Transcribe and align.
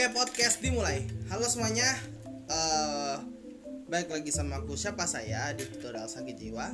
Oke 0.00 0.16
podcast 0.16 0.64
dimulai. 0.64 1.04
Halo 1.28 1.44
semuanya. 1.44 1.84
Eh 2.48 3.16
baik 3.84 4.08
lagi 4.08 4.32
sama 4.32 4.64
aku. 4.64 4.72
Siapa 4.72 5.04
saya 5.04 5.52
di 5.52 5.68
tutorial 5.68 6.08
sakit 6.08 6.40
jiwa. 6.40 6.72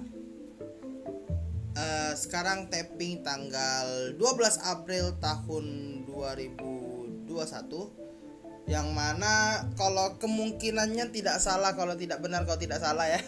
Eh 1.74 2.12
sekarang 2.14 2.70
tapping 2.70 3.26
tanggal 3.26 4.14
12 4.14 4.22
April 4.70 5.18
tahun 5.18 5.66
2021 6.06 8.70
yang 8.70 8.94
mana 8.94 9.66
kalau 9.74 10.14
kemungkinannya 10.22 11.10
tidak 11.10 11.42
salah 11.42 11.74
kalau 11.74 11.98
tidak 11.98 12.22
benar 12.22 12.46
kalau 12.46 12.62
tidak 12.62 12.78
salah 12.78 13.10
ya. 13.10 13.18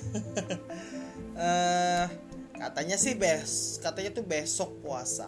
Eh 1.43 2.07
katanya 2.55 2.95
sih 2.95 3.19
bes 3.19 3.83
katanya 3.83 4.15
tuh 4.15 4.23
besok 4.23 4.79
puasa 4.79 5.27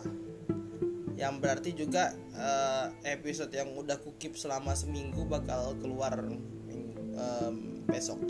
yang 1.20 1.36
berarti 1.36 1.76
juga 1.76 2.16
uh, 2.32 2.88
episode 3.04 3.52
yang 3.52 3.76
udah 3.76 4.00
kukip 4.00 4.40
selama 4.40 4.72
seminggu 4.72 5.28
bakal 5.28 5.76
keluar 5.76 6.16
um, 7.12 7.84
besok. 7.84 8.24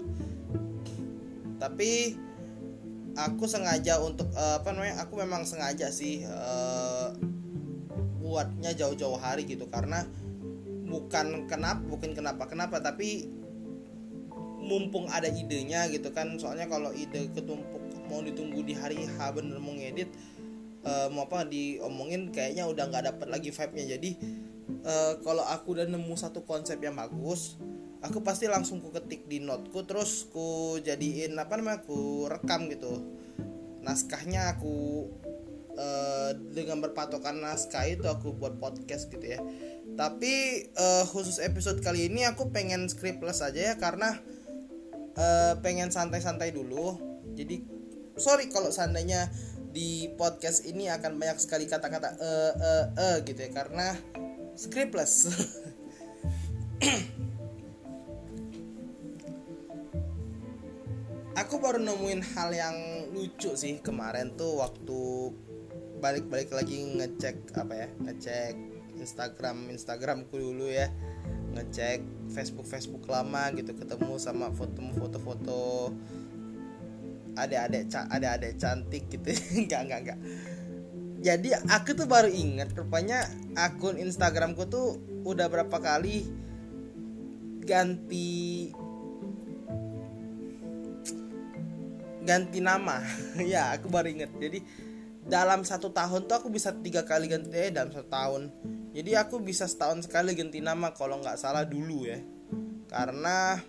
Tapi 1.62 2.18
aku 3.14 3.46
sengaja 3.46 4.02
untuk 4.02 4.26
uh, 4.34 4.58
apa 4.58 4.74
namanya 4.74 5.06
aku 5.06 5.22
memang 5.22 5.46
sengaja 5.46 5.94
sih 5.94 6.26
uh, 6.26 7.14
buatnya 8.18 8.74
jauh-jauh 8.74 9.22
hari 9.22 9.46
gitu. 9.46 9.70
Karena 9.70 10.02
bukan 10.90 11.46
kenapa 11.46 11.86
bukan 11.86 12.10
kenapa 12.10 12.50
kenapa 12.50 12.82
tapi 12.82 13.30
mumpung 14.58 15.06
ada 15.14 15.30
idenya 15.30 15.86
gitu 15.94 16.10
kan. 16.10 16.34
Soalnya 16.42 16.66
kalau 16.66 16.90
ide 16.90 17.30
ketumpuk 17.30 17.86
mau 18.10 18.18
ditunggu 18.18 18.66
di 18.66 18.74
hari 18.74 19.06
H 19.06 19.30
bener 19.30 19.62
mau 19.62 19.78
ngedit 19.78 20.10
uh, 20.84 21.08
mau 21.12 21.26
apa 21.26 21.48
diomongin 21.48 22.32
kayaknya 22.32 22.68
udah 22.68 22.88
nggak 22.88 23.04
dapet 23.14 23.28
lagi 23.28 23.50
vibe-nya. 23.52 23.84
Jadi 23.98 24.10
uh, 24.84 25.12
kalau 25.24 25.44
aku 25.44 25.78
udah 25.78 25.86
nemu 25.88 26.14
satu 26.16 26.44
konsep 26.44 26.80
yang 26.80 26.96
bagus 26.96 27.60
aku 28.00 28.24
pasti 28.24 28.48
langsung 28.48 28.80
ku 28.80 28.88
ketik 28.92 29.28
di 29.28 29.40
noteku 29.44 29.84
terus 29.84 30.28
ku 30.32 30.80
jadiin 30.80 31.36
apa 31.36 31.60
namanya 31.60 31.84
ku 31.84 32.24
rekam 32.26 32.68
gitu. 32.72 33.04
Naskahnya 33.80 34.56
aku 34.56 35.08
uh, 35.76 36.30
dengan 36.52 36.80
berpatokan 36.84 37.40
naskah 37.40 37.88
itu 37.88 38.08
aku 38.08 38.32
buat 38.36 38.56
podcast 38.56 39.08
gitu 39.12 39.24
ya. 39.24 39.40
Tapi 39.96 40.64
uh, 40.76 41.04
khusus 41.08 41.40
episode 41.40 41.84
kali 41.84 42.08
ini 42.08 42.24
aku 42.24 42.48
pengen 42.48 42.88
scriptless 42.88 43.44
aja 43.44 43.72
ya 43.72 43.74
karena 43.76 44.16
uh, 45.16 45.60
pengen 45.60 45.92
santai-santai 45.92 46.56
dulu. 46.56 46.96
Jadi 47.36 47.64
sorry 48.16 48.48
kalau 48.48 48.72
seandainya 48.72 49.28
di 49.70 50.10
podcast 50.18 50.66
ini 50.66 50.90
akan 50.90 51.14
banyak 51.14 51.38
sekali 51.38 51.70
kata-kata 51.70 52.18
eh 52.18 52.52
eh 52.58 52.84
eh 52.98 53.22
gitu 53.22 53.38
ya 53.38 53.54
karena 53.54 53.94
scriptless. 54.58 55.30
Aku 61.38 61.62
baru 61.62 61.78
nemuin 61.78 62.34
hal 62.34 62.50
yang 62.52 62.76
lucu 63.14 63.54
sih 63.54 63.78
kemarin 63.80 64.34
tuh 64.34 64.58
waktu 64.60 65.32
balik-balik 66.02 66.50
lagi 66.50 66.82
ngecek 66.98 67.54
apa 67.54 67.86
ya 67.86 67.88
ngecek 68.02 68.58
Instagram 68.98 69.70
Instagramku 69.70 70.34
dulu 70.34 70.66
ya. 70.66 70.90
Ngecek 71.54 72.02
Facebook 72.34 72.66
Facebook 72.66 73.06
lama 73.06 73.54
gitu 73.54 73.70
ketemu 73.74 74.18
sama 74.18 74.50
foto-foto 74.54 75.94
adik-adik 77.38 77.90
adik-adik 77.92 78.52
cantik 78.58 79.04
gitu. 79.10 79.28
Enggak 79.60 79.80
enggak 79.86 80.00
enggak. 80.02 80.18
Jadi 81.20 81.52
aku 81.52 81.90
tuh 81.92 82.08
baru 82.08 82.32
inget 82.32 82.72
rupanya 82.72 83.28
akun 83.52 84.00
Instagramku 84.00 84.64
tuh 84.72 84.96
udah 85.28 85.52
berapa 85.52 85.76
kali 85.76 86.24
ganti 87.60 88.72
ganti 92.24 92.58
nama. 92.64 93.04
Ya 93.52 93.76
aku 93.76 93.92
baru 93.92 94.08
inget 94.08 94.32
jadi 94.40 94.64
dalam 95.28 95.62
satu 95.62 95.92
tahun 95.92 96.24
tuh 96.24 96.40
aku 96.40 96.48
bisa 96.48 96.72
tiga 96.80 97.04
kali 97.04 97.28
ganti 97.28 97.52
eh 97.52 97.68
dalam 97.68 97.92
satu 97.92 98.08
tahun. 98.08 98.42
Jadi 98.96 99.14
aku 99.14 99.38
bisa 99.44 99.68
setahun 99.68 100.08
sekali 100.08 100.32
ganti 100.32 100.58
nama 100.58 100.90
kalau 100.96 101.20
nggak 101.20 101.36
salah 101.36 101.68
dulu 101.68 102.08
ya. 102.08 102.18
Karena 102.88 103.60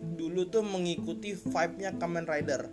dulu 0.00 0.48
tuh 0.48 0.64
mengikuti 0.64 1.36
vibe-nya 1.36 2.00
Kamen 2.00 2.24
Rider. 2.24 2.72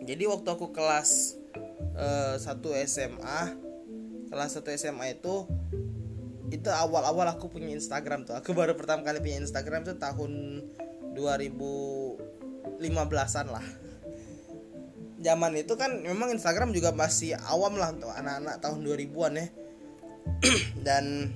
Jadi 0.00 0.24
waktu 0.28 0.48
aku 0.48 0.72
kelas 0.72 1.36
uh, 1.96 2.36
1 2.36 2.44
SMA, 2.88 3.40
kelas 4.32 4.56
1 4.60 4.80
SMA 4.80 5.16
itu 5.16 5.44
itu 6.50 6.66
awal-awal 6.66 7.30
aku 7.30 7.46
punya 7.48 7.70
Instagram 7.70 8.26
tuh. 8.26 8.34
Aku 8.34 8.50
baru 8.52 8.74
pertama 8.74 9.06
kali 9.06 9.22
punya 9.22 9.38
Instagram 9.38 9.86
tuh 9.86 9.94
tahun 9.96 10.66
2015-an 11.14 13.46
lah. 13.48 13.62
Zaman 15.20 15.52
itu 15.54 15.76
kan 15.76 16.00
memang 16.00 16.32
Instagram 16.32 16.72
juga 16.74 16.96
masih 16.96 17.36
awam 17.46 17.76
lah 17.76 17.92
untuk 17.94 18.08
anak-anak 18.10 18.58
tahun 18.58 18.82
2000-an 18.82 19.32
ya. 19.38 19.46
Dan 20.86 21.30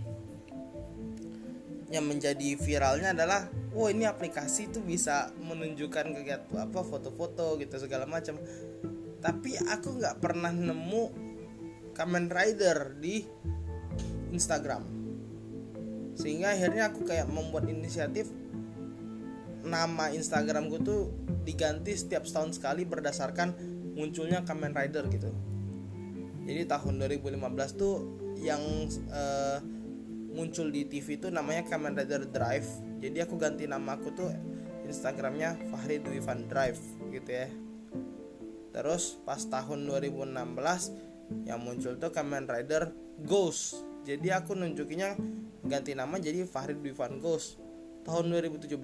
yang 1.94 2.10
menjadi 2.10 2.58
viralnya 2.58 3.14
adalah 3.14 3.46
wow 3.70 3.86
ini 3.86 4.02
aplikasi 4.02 4.66
itu 4.66 4.82
bisa 4.82 5.30
menunjukkan 5.38 6.10
kegiatan 6.10 6.50
apa 6.58 6.82
foto-foto 6.82 7.54
gitu 7.62 7.78
segala 7.78 8.02
macam. 8.10 8.34
Tapi 9.22 9.54
aku 9.70 10.02
nggak 10.02 10.18
pernah 10.18 10.50
nemu 10.50 11.04
Kamen 11.94 12.26
Rider 12.26 12.98
di 12.98 13.22
Instagram. 14.34 14.82
Sehingga 16.18 16.50
akhirnya 16.50 16.90
aku 16.90 17.06
kayak 17.06 17.30
membuat 17.30 17.70
inisiatif 17.70 18.26
nama 19.64 20.10
Instagramku 20.10 20.82
tuh 20.82 21.14
diganti 21.46 21.94
setiap 21.94 22.26
setahun 22.26 22.58
sekali 22.58 22.82
berdasarkan 22.82 23.54
munculnya 23.94 24.42
Kamen 24.42 24.74
Rider 24.74 25.06
gitu. 25.08 25.30
Jadi 26.44 26.62
tahun 26.68 27.00
2015 27.00 27.80
tuh 27.80 27.94
yang 28.42 28.60
uh, 29.08 29.58
muncul 30.34 30.68
di 30.68 30.84
TV 30.90 31.16
itu 31.16 31.30
namanya 31.30 31.62
Kamen 31.64 31.94
Rider 31.94 32.26
Drive. 32.26 32.66
Jadi 32.98 33.22
aku 33.22 33.38
ganti 33.38 33.70
nama 33.70 33.94
aku 33.94 34.10
tuh 34.10 34.28
Instagramnya 34.84 35.56
Fahri 35.70 36.02
Dwi 36.02 36.18
Van 36.18 36.44
Drive 36.50 36.82
gitu 37.14 37.30
ya. 37.30 37.48
Terus 38.74 39.22
pas 39.22 39.38
tahun 39.38 39.86
2016 39.86 41.46
yang 41.46 41.62
muncul 41.62 41.94
tuh 41.96 42.10
Kamen 42.10 42.50
Rider 42.50 42.90
Ghost. 43.22 43.78
Jadi 44.04 44.34
aku 44.34 44.58
nunjukinya 44.58 45.14
ganti 45.64 45.94
nama 45.94 46.18
jadi 46.18 46.44
Fahri 46.44 46.74
Dwi 46.74 46.90
Van 46.90 47.22
Ghost. 47.22 47.62
Tahun 48.04 48.26
2017 48.28 48.74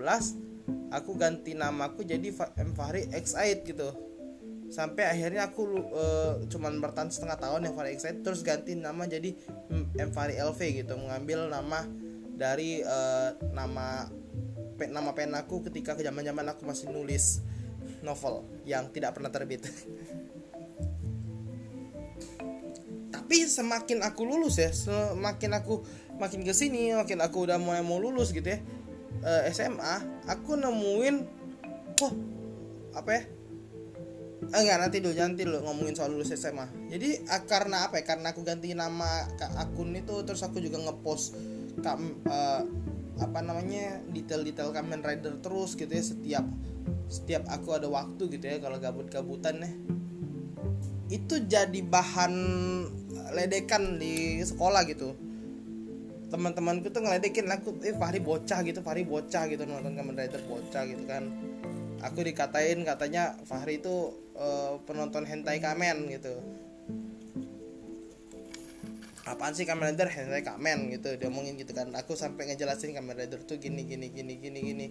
aku 0.94 1.10
ganti 1.18 1.52
namaku 1.58 2.06
jadi 2.06 2.30
M 2.56 2.72
Fahri 2.72 3.10
X8 3.10 3.66
gitu 3.66 4.09
sampai 4.70 5.10
akhirnya 5.10 5.50
aku 5.50 5.66
uh, 5.90 6.38
cuman 6.46 6.78
bertahan 6.78 7.10
setengah 7.10 7.42
tahun 7.42 7.74
Fahri 7.74 7.90
Excited 7.98 8.22
terus 8.22 8.46
ganti 8.46 8.78
nama 8.78 9.02
jadi 9.04 9.34
M 9.70 10.10
LV 10.14 10.60
gitu. 10.62 10.94
Mengambil 10.94 11.50
nama 11.50 11.82
dari 12.38 12.80
uh, 12.86 13.34
nama 13.50 14.06
pe, 14.78 14.86
nama 14.86 15.10
pen 15.12 15.34
aku 15.34 15.66
ketika 15.66 15.98
ke 15.98 16.06
zaman 16.06 16.22
zaman 16.22 16.46
aku 16.48 16.62
masih 16.64 16.88
nulis 16.88 17.42
novel 18.00 18.46
yang 18.62 18.88
tidak 18.94 19.18
pernah 19.18 19.34
terbit. 19.34 19.66
Tapi 23.14 23.46
semakin 23.46 24.06
aku 24.06 24.22
lulus 24.26 24.58
ya 24.58 24.70
semakin 24.70 25.62
aku 25.62 25.82
makin 26.18 26.42
ke 26.42 26.54
sini 26.54 26.94
makin 26.94 27.22
aku 27.22 27.46
udah 27.46 27.62
mulai 27.62 27.82
mau 27.82 28.02
lulus 28.02 28.34
gitu 28.34 28.44
ya 28.44 28.58
eh, 29.22 29.54
SMA 29.54 30.26
aku 30.26 30.58
nemuin 30.58 31.16
oh 32.02 32.12
apa 32.90 33.10
ya 33.14 33.22
enggak 34.40 34.78
nanti 34.80 35.04
dulu 35.04 35.14
nanti 35.14 35.42
dulu 35.44 35.58
ngomongin 35.68 35.94
soal 35.94 36.16
lulus 36.16 36.32
SMA 36.32 36.64
jadi 36.88 37.22
karena 37.44 37.86
apa 37.86 38.00
ya? 38.00 38.04
Karena 38.08 38.32
aku 38.32 38.40
ganti 38.40 38.72
nama 38.72 39.28
akun 39.60 39.92
itu 39.92 40.24
terus 40.24 40.40
aku 40.40 40.58
juga 40.64 40.80
ngepost 40.80 41.36
kam 41.84 42.18
uh, 42.24 42.64
apa 43.20 43.38
namanya 43.44 44.00
detail-detail 44.08 44.72
Kamen 44.72 45.04
Rider 45.04 45.36
terus 45.44 45.76
gitu 45.76 45.92
ya 45.92 46.00
setiap 46.00 46.44
setiap 47.12 47.44
aku 47.52 47.76
ada 47.76 47.86
waktu 47.92 48.22
gitu 48.32 48.44
ya 48.48 48.56
kalau 48.58 48.80
gabut-gabutan 48.80 49.60
ya. 49.60 49.70
Itu 51.10 51.42
jadi 51.44 51.80
bahan 51.84 52.32
ledekan 53.34 53.98
di 54.00 54.40
sekolah 54.40 54.86
gitu. 54.88 55.12
Teman-temanku 56.30 56.94
tuh 56.94 57.02
ngeledekin 57.02 57.50
aku 57.50 57.82
eh 57.82 57.92
Fahri 57.98 58.22
bocah 58.22 58.62
gitu 58.62 58.80
Fahri 58.80 59.02
bocah 59.02 59.50
gitu 59.50 59.66
nonton 59.66 59.98
Kamen 59.98 60.14
Rider 60.14 60.40
bocah 60.46 60.86
gitu 60.86 61.02
kan 61.04 61.49
aku 62.00 62.24
dikatain 62.24 62.82
katanya 62.82 63.36
Fahri 63.44 63.80
itu 63.80 64.16
uh, 64.36 64.80
penonton 64.88 65.24
hentai 65.28 65.60
kamen 65.60 66.08
gitu. 66.08 66.34
Apaan 69.28 69.54
sih 69.54 69.62
Kamen 69.62 69.94
Rider? 69.94 70.10
Hentai 70.10 70.42
kamen 70.42 70.90
gitu 70.90 71.14
dia 71.14 71.30
omongin 71.30 71.54
gitu 71.54 71.70
kan. 71.70 71.92
Aku 71.94 72.18
sampai 72.18 72.50
ngejelasin 72.50 72.90
Kamen 72.96 73.14
Rider 73.14 73.38
tuh 73.46 73.62
gini 73.62 73.86
gini 73.86 74.10
gini 74.10 74.34
gini 74.42 74.58
gini. 74.58 74.86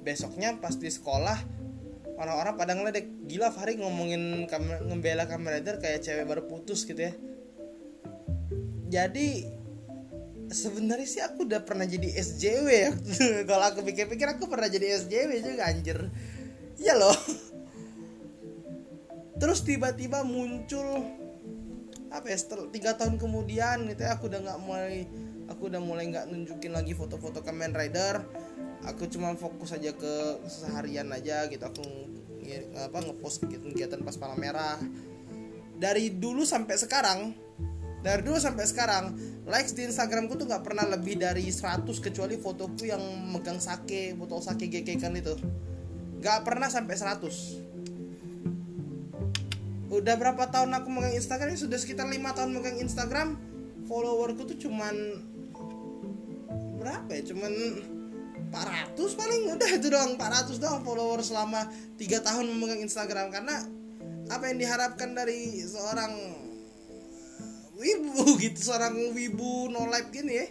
Besoknya 0.00 0.56
pas 0.56 0.72
di 0.80 0.88
sekolah 0.88 1.36
orang-orang 2.16 2.54
pada 2.56 2.72
ngeledek. 2.72 3.28
Gila 3.28 3.52
Fahri 3.52 3.76
ngomongin 3.76 4.48
kamen, 4.48 4.88
ngembela 4.88 5.28
Kamen 5.28 5.60
Rider 5.60 5.76
kayak 5.76 6.00
cewek 6.00 6.24
baru 6.24 6.42
putus 6.48 6.88
gitu 6.88 7.04
ya. 7.04 7.12
Jadi 8.88 9.44
sebenarnya 10.50 11.08
sih 11.08 11.22
aku 11.24 11.48
udah 11.48 11.62
pernah 11.64 11.86
jadi 11.88 12.08
SJW 12.20 12.66
ya. 12.68 12.90
Kalau 13.48 13.64
aku 13.70 13.80
pikir-pikir 13.86 14.26
aku 14.36 14.50
pernah 14.50 14.68
jadi 14.68 15.00
SJW 15.00 15.30
juga 15.40 15.70
anjir. 15.70 15.98
Iya 16.76 16.94
loh. 16.98 17.16
Terus 19.40 19.64
tiba-tiba 19.66 20.22
muncul 20.22 21.04
apa 22.14 22.30
ya 22.30 22.38
setelah 22.38 22.70
tiga 22.70 22.94
tahun 22.94 23.18
kemudian 23.18 23.90
gitu 23.90 24.06
ya 24.06 24.14
aku 24.14 24.30
udah 24.30 24.38
nggak 24.38 24.60
mulai 24.62 25.02
aku 25.50 25.66
udah 25.66 25.82
mulai 25.82 26.06
nggak 26.14 26.30
nunjukin 26.30 26.70
lagi 26.70 26.94
foto-foto 26.94 27.42
Kamen 27.42 27.74
Rider. 27.74 28.22
Aku 28.84 29.08
cuma 29.08 29.32
fokus 29.34 29.72
aja 29.72 29.96
ke 29.96 30.44
seharian 30.44 31.08
aja 31.08 31.48
gitu 31.48 31.64
aku 31.64 31.84
apa 32.76 33.00
ngepost 33.00 33.48
kegiatan 33.48 34.00
pas 34.04 34.16
malam 34.20 34.38
merah. 34.38 34.76
Dari 35.74 36.14
dulu 36.14 36.46
sampai 36.46 36.76
sekarang 36.78 37.34
dari 38.04 38.20
dulu 38.20 38.36
sampai 38.36 38.68
sekarang 38.68 39.16
likes 39.48 39.72
di 39.72 39.88
Instagramku 39.88 40.36
tuh 40.36 40.44
nggak 40.44 40.60
pernah 40.60 40.84
lebih 40.84 41.16
dari 41.16 41.48
100 41.48 41.88
kecuali 42.04 42.36
fotoku 42.36 42.84
yang 42.84 43.00
megang 43.32 43.56
sake 43.56 44.12
botol 44.12 44.44
sake 44.44 44.68
GK 44.68 45.00
kan 45.00 45.16
itu. 45.16 45.32
Nggak 46.20 46.44
pernah 46.44 46.68
sampai 46.68 47.00
100 47.00 47.64
udah 49.94 50.18
berapa 50.18 50.50
tahun 50.50 50.74
aku 50.74 50.88
megang 50.90 51.16
Instagram? 51.16 51.54
Sudah 51.54 51.78
sekitar 51.78 52.10
lima 52.10 52.36
tahun 52.36 52.52
megang 52.52 52.76
Instagram. 52.82 53.40
Followerku 53.88 54.52
tuh 54.52 54.58
cuman 54.58 54.94
berapa 56.76 57.08
ya? 57.14 57.22
Cuman 57.30 57.52
400 58.52 59.00
paling. 59.16 59.40
Udah 59.54 59.70
itu 59.70 59.86
doang 59.88 60.18
400 60.18 60.60
doang 60.60 60.82
follower 60.82 61.22
selama 61.22 61.70
tiga 61.96 62.20
tahun 62.20 62.52
memegang 62.52 62.82
Instagram. 62.82 63.30
Karena 63.30 63.64
apa 64.28 64.44
yang 64.50 64.58
diharapkan 64.58 65.14
dari 65.14 65.62
seorang 65.62 66.43
wibu 67.84 68.24
gitu 68.44 68.60
seorang 68.64 68.96
wibu 69.12 69.68
no 69.68 69.84
life 69.92 70.08
gini 70.08 70.32
ya. 70.40 70.46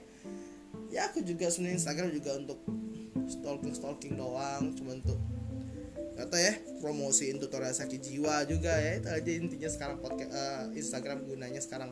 Ya 0.94 1.01
aku 1.09 1.25
juga 1.25 1.50
sebenarnya 1.50 1.81
Instagram 1.81 2.09
juga 2.13 2.38
untuk 2.38 2.59
stalking 3.25 3.74
stalking 3.74 4.13
doang 4.13 4.77
cuma 4.77 4.94
untuk 4.94 5.18
kata 6.13 6.38
ya 6.38 6.53
promosiin 6.77 7.41
tutorial 7.41 7.74
sakit 7.74 7.97
jiwa 7.97 8.45
juga 8.45 8.77
ya 8.77 9.01
itu 9.01 9.09
aja 9.09 9.31
intinya 9.33 9.69
sekarang 9.71 9.97
podcast 9.97 10.30
uh, 10.30 10.65
Instagram 10.77 11.25
gunanya 11.25 11.57
sekarang. 11.57 11.89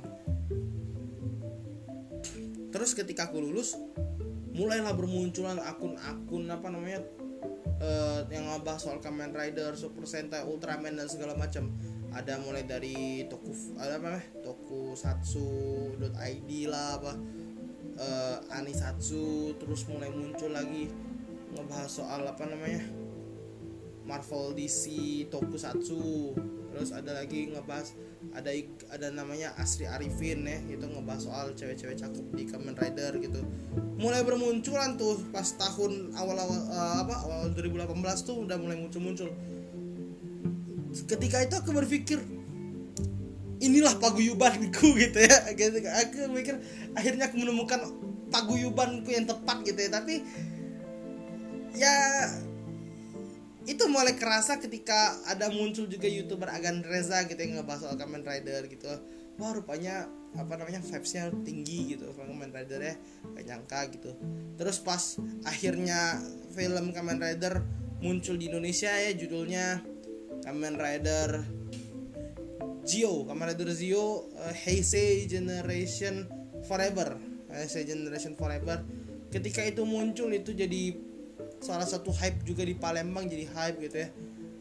Terus 2.72 2.94
ketika 2.94 3.34
aku 3.34 3.42
lulus 3.42 3.74
mulailah 4.54 4.94
bermunculan 4.94 5.58
akun-akun 5.58 6.44
apa 6.54 6.68
namanya 6.70 7.02
uh, 7.82 8.22
yang 8.30 8.48
ngebahas 8.48 8.80
soal 8.84 9.00
Kamen 9.02 9.34
Rider, 9.34 9.74
Super 9.76 10.06
Sentai, 10.06 10.46
Ultraman 10.46 10.96
dan 10.96 11.08
segala 11.10 11.34
macam. 11.36 11.74
Ada 12.12 12.44
mulai 12.44 12.68
dari 12.68 13.24
toku 13.32 13.56
ada 13.80 13.96
apa 13.96 14.06
namanya 14.12 14.28
tokusatsu.id 14.92 16.50
lah 16.68 17.00
apa 17.00 17.14
uh, 17.96 18.38
anisatsu 18.60 19.56
terus 19.56 19.88
mulai 19.88 20.12
muncul 20.12 20.52
lagi 20.52 20.92
ngebahas 21.56 21.88
soal 21.88 22.28
apa 22.28 22.44
namanya 22.44 22.84
Marvel 24.04 24.52
DC 24.52 24.84
tokusatsu 25.32 26.36
terus 26.76 26.92
ada 26.92 27.24
lagi 27.24 27.56
ngebahas 27.56 27.96
ada 28.36 28.52
ada 28.92 29.08
namanya 29.16 29.56
Asri 29.56 29.88
Arifin 29.88 30.44
ya 30.44 30.60
itu 30.68 30.84
ngebahas 30.84 31.24
soal 31.24 31.56
cewek-cewek 31.56 31.96
cakep 31.96 32.26
di 32.36 32.44
Kamen 32.52 32.76
Rider 32.76 33.16
gitu. 33.20 33.42
Mulai 33.96 34.28
bermunculan 34.28 35.00
tuh 35.00 35.20
pas 35.32 35.48
tahun 35.48 36.16
awal-awal 36.16 36.60
uh, 36.68 36.96
apa 37.08 37.16
awal 37.28 37.42
2018 37.56 38.28
tuh 38.28 38.44
udah 38.44 38.60
mulai 38.60 38.76
muncul-muncul. 38.80 39.32
Ketika 41.08 41.44
itu 41.44 41.56
aku 41.60 41.72
berpikir 41.76 42.41
inilah 43.62 43.96
paguyubanku 44.02 44.94
gitu 45.08 45.20
ya. 45.22 45.38
Gitu 45.54 45.78
aku 45.86 46.28
mikir 46.34 46.58
akhirnya 46.98 47.30
aku 47.30 47.38
menemukan 47.40 47.80
paguyubanku 48.34 49.10
yang 49.14 49.30
tepat 49.30 49.62
gitu 49.64 49.80
ya. 49.80 49.90
Tapi 49.94 50.16
ya 51.78 51.96
itu 53.70 53.86
mulai 53.86 54.18
kerasa 54.18 54.58
ketika 54.58 55.22
ada 55.30 55.54
muncul 55.54 55.86
juga 55.86 56.10
youtuber 56.10 56.50
Agan 56.50 56.82
Reza 56.82 57.22
gitu 57.30 57.38
yang 57.38 57.62
ngebahas 57.62 57.86
soal 57.86 57.96
Kamen 57.96 58.26
Rider 58.26 58.66
gitu. 58.68 58.90
Wah 59.38 59.54
rupanya 59.54 60.10
apa 60.32 60.56
namanya 60.56 60.80
vibesnya 60.80 61.30
tinggi 61.46 61.96
gitu 61.96 62.10
Kamen 62.18 62.50
Rider 62.50 62.82
ya. 62.82 62.96
Gak 63.38 63.46
nyangka 63.46 63.80
gitu. 63.94 64.12
Terus 64.58 64.82
pas 64.82 65.22
akhirnya 65.46 66.18
film 66.52 66.90
Kamen 66.90 67.22
Rider 67.22 67.62
muncul 68.02 68.34
di 68.42 68.50
Indonesia 68.50 68.90
ya 68.90 69.14
judulnya 69.14 69.86
Kamen 70.42 70.76
Rider 70.82 71.61
Zio 72.82 73.30
Kamen 73.30 73.54
Rider 73.54 73.70
Zio 73.74 74.30
uh, 74.34 74.54
Heisei 74.66 75.30
Generation 75.30 76.26
Forever. 76.66 77.18
Heisei 77.54 77.86
Generation 77.86 78.34
Forever. 78.34 78.82
Ketika 79.32 79.64
itu 79.64 79.86
muncul 79.88 80.34
itu 80.34 80.52
jadi 80.52 80.98
salah 81.62 81.86
satu 81.86 82.10
hype 82.12 82.42
juga 82.44 82.66
di 82.66 82.74
Palembang 82.74 83.30
jadi 83.30 83.46
hype 83.48 83.78
gitu 83.86 83.98
ya. 84.02 84.10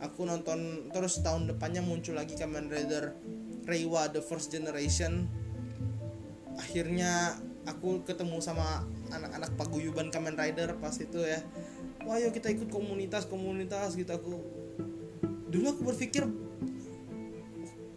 Aku 0.00 0.24
nonton 0.24 0.88
terus 0.92 1.20
tahun 1.20 1.48
depannya 1.48 1.84
muncul 1.84 2.16
lagi 2.16 2.36
Kamen 2.36 2.72
Rider 2.72 3.12
Reiwa 3.68 4.08
The 4.08 4.24
First 4.24 4.52
Generation. 4.52 5.28
Akhirnya 6.56 7.36
aku 7.68 8.04
ketemu 8.04 8.40
sama 8.40 8.84
anak-anak 9.12 9.56
paguyuban 9.56 10.08
Kamen 10.08 10.36
Rider 10.36 10.76
pas 10.80 10.96
itu 10.96 11.20
ya. 11.20 11.40
Wah 12.04 12.16
yuk 12.16 12.32
kita 12.32 12.48
ikut 12.52 12.72
komunitas-komunitas 12.72 13.96
gitu. 13.96 14.12
Aku 14.12 14.40
dulu 15.52 15.66
aku 15.72 15.82
berpikir 15.84 16.24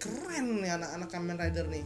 keren 0.04 0.60
nih 0.60 0.72
anak-anak 0.76 1.08
Kamen 1.08 1.38
Rider 1.40 1.66
nih. 1.72 1.86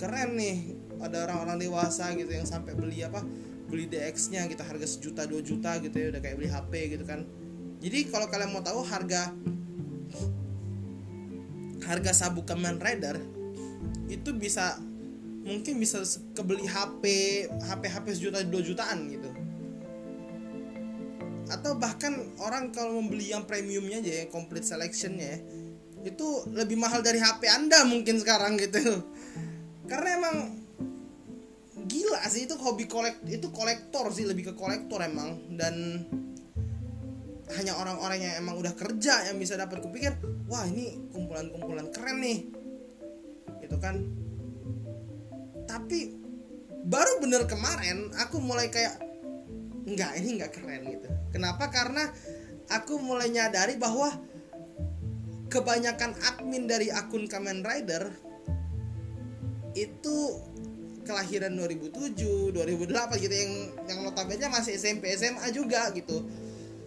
Keren 0.00 0.40
nih 0.40 0.56
ada 1.04 1.28
orang-orang 1.28 1.60
dewasa 1.60 2.08
gitu 2.16 2.32
yang 2.32 2.48
sampai 2.48 2.72
beli 2.72 3.04
apa 3.04 3.20
beli 3.68 3.86
DX-nya 3.86 4.48
gitu, 4.48 4.64
harga 4.64 4.88
sejuta 4.88 5.28
dua 5.28 5.44
juta 5.44 5.76
gitu 5.78 5.94
ya 5.94 6.10
udah 6.10 6.20
kayak 6.24 6.36
beli 6.40 6.48
HP 6.48 6.72
gitu 6.96 7.04
kan. 7.04 7.28
Jadi 7.80 8.08
kalau 8.08 8.26
kalian 8.32 8.50
mau 8.56 8.64
tahu 8.64 8.80
harga 8.80 9.36
harga 11.84 12.12
sabuk 12.16 12.48
Kamen 12.48 12.80
Rider 12.80 13.20
itu 14.08 14.30
bisa 14.36 14.80
mungkin 15.44 15.80
bisa 15.80 16.02
kebeli 16.36 16.68
HP 16.68 17.04
HP 17.48 17.82
HP 17.84 18.06
sejuta 18.16 18.40
dua 18.44 18.62
jutaan 18.64 19.08
gitu. 19.12 19.30
Atau 21.50 21.76
bahkan 21.76 22.14
orang 22.38 22.70
kalau 22.70 23.02
membeli 23.02 23.34
yang 23.34 23.42
premiumnya 23.42 23.98
aja 23.98 24.12
ya 24.22 24.24
complete 24.30 24.66
selectionnya 24.66 25.34
ya, 25.34 25.38
itu 26.00 26.28
lebih 26.56 26.80
mahal 26.80 27.04
dari 27.04 27.20
HP 27.20 27.44
anda 27.50 27.84
mungkin 27.84 28.16
sekarang 28.20 28.56
gitu. 28.56 29.04
Karena 29.84 30.08
emang 30.16 30.36
gila 31.90 32.22
sih 32.30 32.46
itu 32.46 32.54
hobi 32.56 32.86
kolek 32.86 33.20
itu 33.28 33.50
kolektor 33.50 34.08
sih 34.14 34.24
lebih 34.24 34.52
ke 34.52 34.54
kolektor 34.56 35.02
emang. 35.04 35.36
Dan 35.54 36.06
hanya 37.58 37.74
orang-orang 37.76 38.22
yang 38.22 38.34
emang 38.40 38.56
udah 38.56 38.72
kerja 38.78 39.28
yang 39.28 39.36
bisa 39.36 39.58
dapat 39.58 39.82
kupikir 39.82 40.14
wah 40.46 40.64
ini 40.64 41.10
kumpulan-kumpulan 41.12 41.92
keren 41.92 42.22
nih. 42.22 42.38
Gitu 43.60 43.76
kan. 43.76 44.00
Tapi 45.68 46.16
baru 46.86 47.20
bener 47.20 47.44
kemarin 47.44 48.08
aku 48.16 48.40
mulai 48.40 48.72
kayak 48.72 48.96
enggak 49.84 50.16
ini 50.16 50.40
enggak 50.40 50.56
keren 50.56 50.82
gitu. 50.88 51.08
Kenapa? 51.34 51.68
Karena 51.68 52.08
aku 52.70 53.02
mulai 53.02 53.28
nyadari 53.28 53.76
bahwa 53.76 54.29
kebanyakan 55.50 56.14
admin 56.30 56.70
dari 56.70 56.88
akun 56.88 57.26
Kamen 57.26 57.66
Rider 57.66 58.14
itu 59.74 60.16
kelahiran 61.02 61.58
2007, 61.58 62.54
2008 62.54 63.18
gitu 63.18 63.34
yang 63.34 63.52
yang 63.90 63.98
notabene 64.06 64.46
masih 64.46 64.78
SMP 64.78 65.10
SMA 65.18 65.50
juga 65.50 65.90
gitu. 65.90 66.22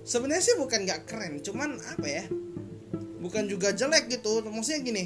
Sebenarnya 0.08 0.43
sih 0.43 0.55
bukan 0.55 0.88
nggak 0.88 1.03
keren, 1.08 1.43
cuman 1.43 1.79
apa 1.79 2.08
ya? 2.08 2.24
Bukan 3.20 3.48
juga 3.51 3.75
jelek 3.75 4.12
gitu. 4.12 4.43
Maksudnya 4.48 4.82
gini. 4.84 5.05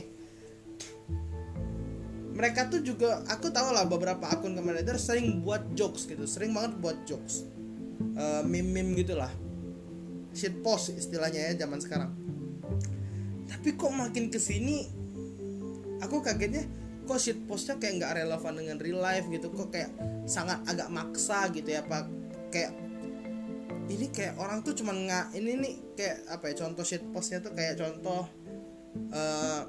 Mereka 2.38 2.70
tuh 2.70 2.86
juga 2.86 3.26
aku 3.26 3.50
tahu 3.50 3.74
lah 3.74 3.90
beberapa 3.90 4.30
akun 4.30 4.54
Kamen 4.54 4.82
Rider 4.82 5.02
sering 5.02 5.42
buat 5.42 5.74
jokes 5.74 6.06
gitu, 6.06 6.30
sering 6.30 6.54
banget 6.54 6.78
buat 6.78 6.98
jokes 7.10 7.58
uh, 8.18 8.44
meme-meme 8.46 8.98
gitulah 8.98 9.30
shit 10.34 10.54
post 10.62 10.94
istilahnya 10.94 11.54
ya 11.54 11.66
zaman 11.66 11.82
sekarang 11.82 12.12
tapi 13.68 13.84
kok 13.84 14.00
makin 14.00 14.32
ke 14.32 14.40
sini 14.40 14.88
aku 16.00 16.24
kagetnya 16.24 16.64
kok 17.04 17.20
shit 17.20 17.36
postnya 17.52 17.76
kayak 17.76 18.00
nggak 18.00 18.24
relevan 18.24 18.56
dengan 18.56 18.80
real 18.80 19.04
life 19.04 19.28
gitu. 19.28 19.52
Kok 19.52 19.76
kayak 19.76 19.92
sangat 20.24 20.64
agak 20.72 20.88
maksa 20.88 21.52
gitu 21.52 21.76
ya 21.76 21.84
pak. 21.84 22.08
Kayak 22.48 22.72
ini 23.92 24.08
kayak 24.08 24.40
orang 24.40 24.64
tuh 24.64 24.72
cuman 24.72 25.04
nggak 25.04 25.26
ini 25.36 25.52
nih 25.60 25.74
kayak 26.00 26.18
apa 26.32 26.48
ya 26.48 26.64
contoh 26.64 26.88
shit 26.88 27.04
postnya 27.12 27.44
tuh 27.44 27.52
kayak 27.52 27.76
contoh 27.76 28.24
uh, 29.12 29.62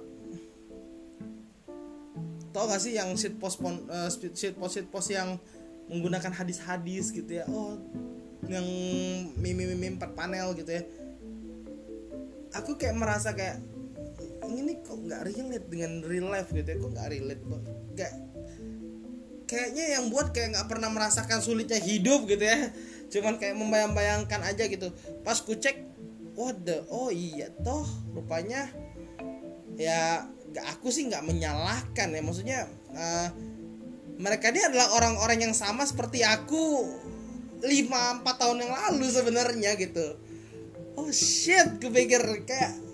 tau 2.55 2.64
gak 2.71 2.78
sih 2.78 2.95
yang 2.95 3.19
shit 3.19 3.35
post 3.35 3.59
uh, 3.67 4.07
shit 4.14 4.55
post 4.55 4.78
shit 4.78 4.87
post 4.95 5.11
yang 5.11 5.43
menggunakan 5.90 6.31
hadis-hadis 6.31 7.11
gitu 7.11 7.43
ya? 7.43 7.50
Oh 7.50 7.75
yang 8.47 8.62
mimi-mimi 9.43 9.99
empat 9.99 10.14
panel 10.14 10.55
gitu 10.55 10.71
ya. 10.71 10.87
Aku 12.62 12.78
kayak 12.78 12.95
merasa 12.95 13.35
kayak 13.35 13.77
ini 14.52 14.81
kok 14.81 14.97
nggak 14.97 15.23
relate 15.28 15.67
dengan 15.69 15.93
real 16.05 16.28
life 16.33 16.50
gitu 16.52 16.69
ya 16.69 16.76
kok 16.81 16.90
nggak 16.97 17.09
relate 17.12 17.43
kok 17.45 17.62
kayak 17.97 18.14
kayaknya 19.49 19.85
yang 19.99 20.12
buat 20.12 20.31
kayak 20.31 20.55
nggak 20.55 20.69
pernah 20.69 20.93
merasakan 20.93 21.40
sulitnya 21.40 21.81
hidup 21.81 22.28
gitu 22.28 22.45
ya. 22.45 22.69
Cuman 23.09 23.40
kayak 23.40 23.57
membayang-bayangkan 23.57 24.45
aja 24.45 24.69
gitu. 24.69 24.93
Pas 25.25 25.40
ku 25.40 25.57
cek 25.57 25.88
what 26.37 26.61
oh 26.93 27.11
iya 27.11 27.50
toh 27.67 27.83
rupanya 28.14 28.71
ya 29.75 30.23
gak 30.55 30.78
aku 30.78 30.93
sih 30.93 31.09
nggak 31.09 31.25
menyalahkan 31.25 32.12
ya. 32.12 32.21
Maksudnya 32.21 32.59
uh, 32.93 33.28
mereka 34.21 34.52
ini 34.52 34.61
adalah 34.69 34.93
orang-orang 35.00 35.49
yang 35.49 35.55
sama 35.57 35.88
seperti 35.88 36.23
aku 36.23 36.87
5 37.59 37.64
4 37.64 38.23
tahun 38.23 38.62
yang 38.62 38.73
lalu 38.76 39.07
sebenarnya 39.09 39.71
gitu. 39.81 40.14
Oh 41.00 41.09
shit 41.09 41.81
kupikir 41.81 42.21
kayak 42.45 42.88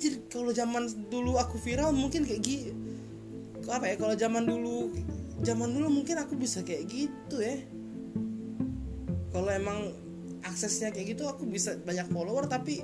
anjir 0.00 0.16
kalau 0.32 0.48
zaman 0.48 0.88
dulu 1.12 1.36
aku 1.36 1.60
viral 1.60 1.92
mungkin 1.92 2.24
kayak 2.24 2.40
gitu 2.40 2.72
apa 3.68 3.84
ya 3.84 4.00
kalau 4.00 4.16
zaman 4.16 4.48
dulu 4.48 4.88
zaman 5.44 5.76
dulu 5.76 5.92
mungkin 5.92 6.16
aku 6.20 6.36
bisa 6.40 6.64
kayak 6.64 6.88
gitu 6.88 7.36
ya. 7.40 7.60
Kalau 9.30 9.50
emang 9.52 9.92
aksesnya 10.40 10.88
kayak 10.90 11.16
gitu 11.16 11.28
aku 11.28 11.44
bisa 11.44 11.76
banyak 11.84 12.08
follower 12.08 12.48
tapi 12.48 12.80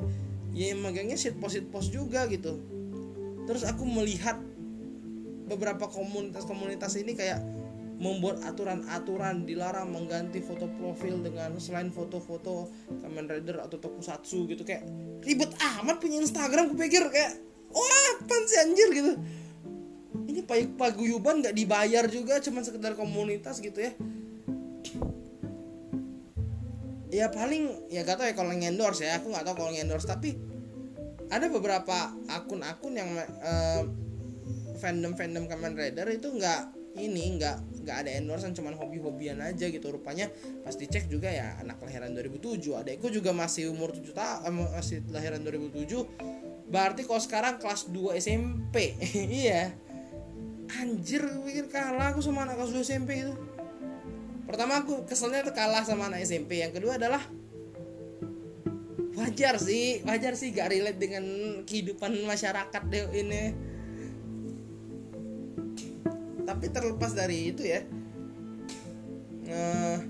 ya 0.52 0.73
yang 0.73 0.85
megangnya 0.85 1.16
shit 1.16 1.37
post 1.40 1.56
shit 1.56 1.66
post 1.73 1.88
juga 1.92 2.28
gitu. 2.28 2.61
Terus 3.49 3.64
aku 3.64 3.88
melihat 3.88 4.37
beberapa 5.49 5.88
komunitas-komunitas 5.88 7.00
ini 7.00 7.16
kayak 7.16 7.40
membuat 7.96 8.44
aturan-aturan 8.44 9.48
dilarang 9.48 9.88
mengganti 9.88 10.44
foto 10.44 10.68
profil 10.76 11.24
dengan 11.24 11.56
selain 11.56 11.88
foto-foto 11.88 12.68
Kamen 13.00 13.24
Rider 13.24 13.64
atau 13.64 13.80
Tokusatsu 13.80 14.44
gitu. 14.52 14.62
Kayak 14.68 14.84
ribet 15.24 15.56
amat 15.56 15.96
punya 15.96 16.20
Instagram 16.20 16.72
gue 16.72 16.78
pikir 16.88 17.08
kayak 17.08 17.40
wah 17.72 18.04
apa 18.20 18.36
sih 18.44 18.58
anjir? 18.60 18.88
gitu. 18.92 19.12
Ini 20.28 20.40
paguyuban 20.76 21.40
nggak 21.40 21.56
dibayar 21.56 22.04
juga 22.12 22.36
cuman 22.44 22.62
sekedar 22.64 22.92
komunitas 22.92 23.64
gitu 23.64 23.80
ya. 23.80 23.92
Ya 27.08 27.32
paling 27.32 27.88
ya 27.88 28.04
gak 28.04 28.20
ya 28.20 28.36
kalau 28.36 28.52
endorse 28.52 29.08
ya 29.08 29.16
aku 29.16 29.32
nggak 29.32 29.44
tahu 29.48 29.56
kalau 29.64 29.72
endorse 29.72 30.04
tapi 30.04 30.36
ada 31.32 31.48
beberapa 31.48 32.12
akun-akun 32.28 32.92
yang 32.92 33.08
uh, 33.40 33.82
fandom-fandom 34.76 35.48
Kamen 35.48 35.74
Rider 35.74 36.06
itu 36.12 36.28
nggak 36.28 36.76
ini 37.00 37.40
nggak 37.40 37.75
nggak 37.86 38.02
ada 38.02 38.10
endorsean 38.18 38.50
cuman 38.50 38.74
hobi-hobian 38.74 39.38
aja 39.38 39.70
gitu. 39.70 39.94
Rupanya 39.94 40.26
pas 40.66 40.74
dicek 40.74 41.06
juga 41.06 41.30
ya 41.30 41.54
anak 41.62 41.78
lahiran 41.86 42.10
2007 42.10 42.74
adekku 42.74 43.06
juga 43.14 43.30
masih 43.30 43.70
umur 43.70 43.94
7 43.94 44.10
tahun 44.10 44.42
eh, 44.42 44.54
masih 44.74 45.06
lahiran 45.14 45.40
2007 45.46 46.66
berarti 46.66 47.06
kalau 47.06 47.22
sekarang 47.22 47.54
kelas 47.62 47.86
2 47.94 48.18
SMP 48.18 48.98
iya. 49.46 49.70
Anjir 50.66 51.22
pikir 51.46 51.70
kalah 51.70 52.10
aku 52.10 52.18
sama 52.18 52.42
anak 52.42 52.58
kelas 52.58 52.74
2 52.74 52.82
SMP 52.82 53.22
itu. 53.22 53.34
Pertama 54.50 54.82
aku 54.82 55.06
keselnya 55.06 55.46
tuh 55.46 55.54
kalah 55.54 55.86
sama 55.86 56.10
anak 56.10 56.26
SMP 56.26 56.58
yang 56.58 56.74
kedua 56.74 56.98
adalah 56.98 57.22
wajar 59.16 59.56
sih 59.56 60.04
wajar 60.04 60.36
sih 60.36 60.52
gak 60.52 60.76
relate 60.76 61.00
dengan 61.00 61.24
kehidupan 61.64 62.12
masyarakat 62.28 62.82
deh 62.92 63.08
ini 63.16 63.42
tapi 66.56 66.72
terlepas 66.72 67.12
dari 67.12 67.52
itu 67.52 67.62
ya 67.68 67.84
uh, 69.52 70.00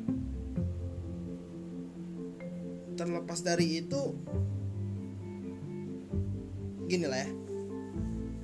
terlepas 2.94 3.42
dari 3.42 3.82
itu 3.84 4.14
gini 6.86 7.04
lah 7.04 7.18
ya. 7.18 7.30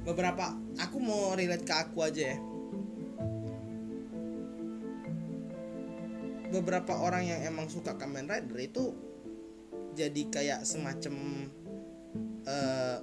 Beberapa 0.03 0.59
aku 0.83 0.99
mau 0.99 1.33
relate 1.39 1.63
ke 1.63 1.75
aku 1.79 2.03
aja 2.03 2.35
ya. 2.35 2.39
Beberapa 6.53 7.01
orang 7.01 7.25
yang 7.25 7.41
emang 7.49 7.71
suka 7.71 7.97
Kamen 7.97 8.29
Rider 8.29 8.59
itu 8.61 8.93
jadi 9.97 10.23
kayak 10.29 10.61
semacam 10.67 11.49
uh, 12.45 12.99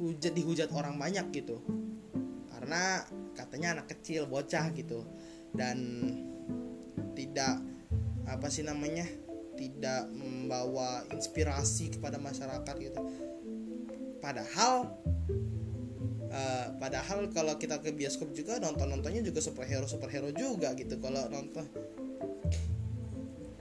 hujat 0.00 0.32
dihujat 0.34 0.72
orang 0.74 0.98
banyak 0.98 1.30
gitu. 1.30 1.62
Karena 2.50 3.06
katanya 3.36 3.80
anak 3.80 3.92
kecil 3.96 4.28
bocah 4.28 4.70
gitu. 4.72 5.04
Dan 5.52 5.78
tidak 7.16 7.58
apa 8.28 8.46
sih 8.52 8.62
namanya 8.62 9.08
tidak 9.58 10.06
membawa 10.14 11.02
inspirasi 11.10 11.98
kepada 11.98 12.20
masyarakat 12.20 12.74
gitu. 12.78 13.00
Padahal 14.22 14.94
uh, 16.30 16.66
padahal 16.78 17.26
kalau 17.34 17.58
kita 17.58 17.82
ke 17.82 17.90
bioskop 17.90 18.30
juga 18.36 18.62
nonton 18.62 18.86
nontonnya 18.86 19.24
juga 19.24 19.42
superhero 19.42 19.88
superhero 19.90 20.30
juga 20.30 20.76
gitu 20.78 21.00
kalau 21.02 21.26
nonton. 21.26 21.66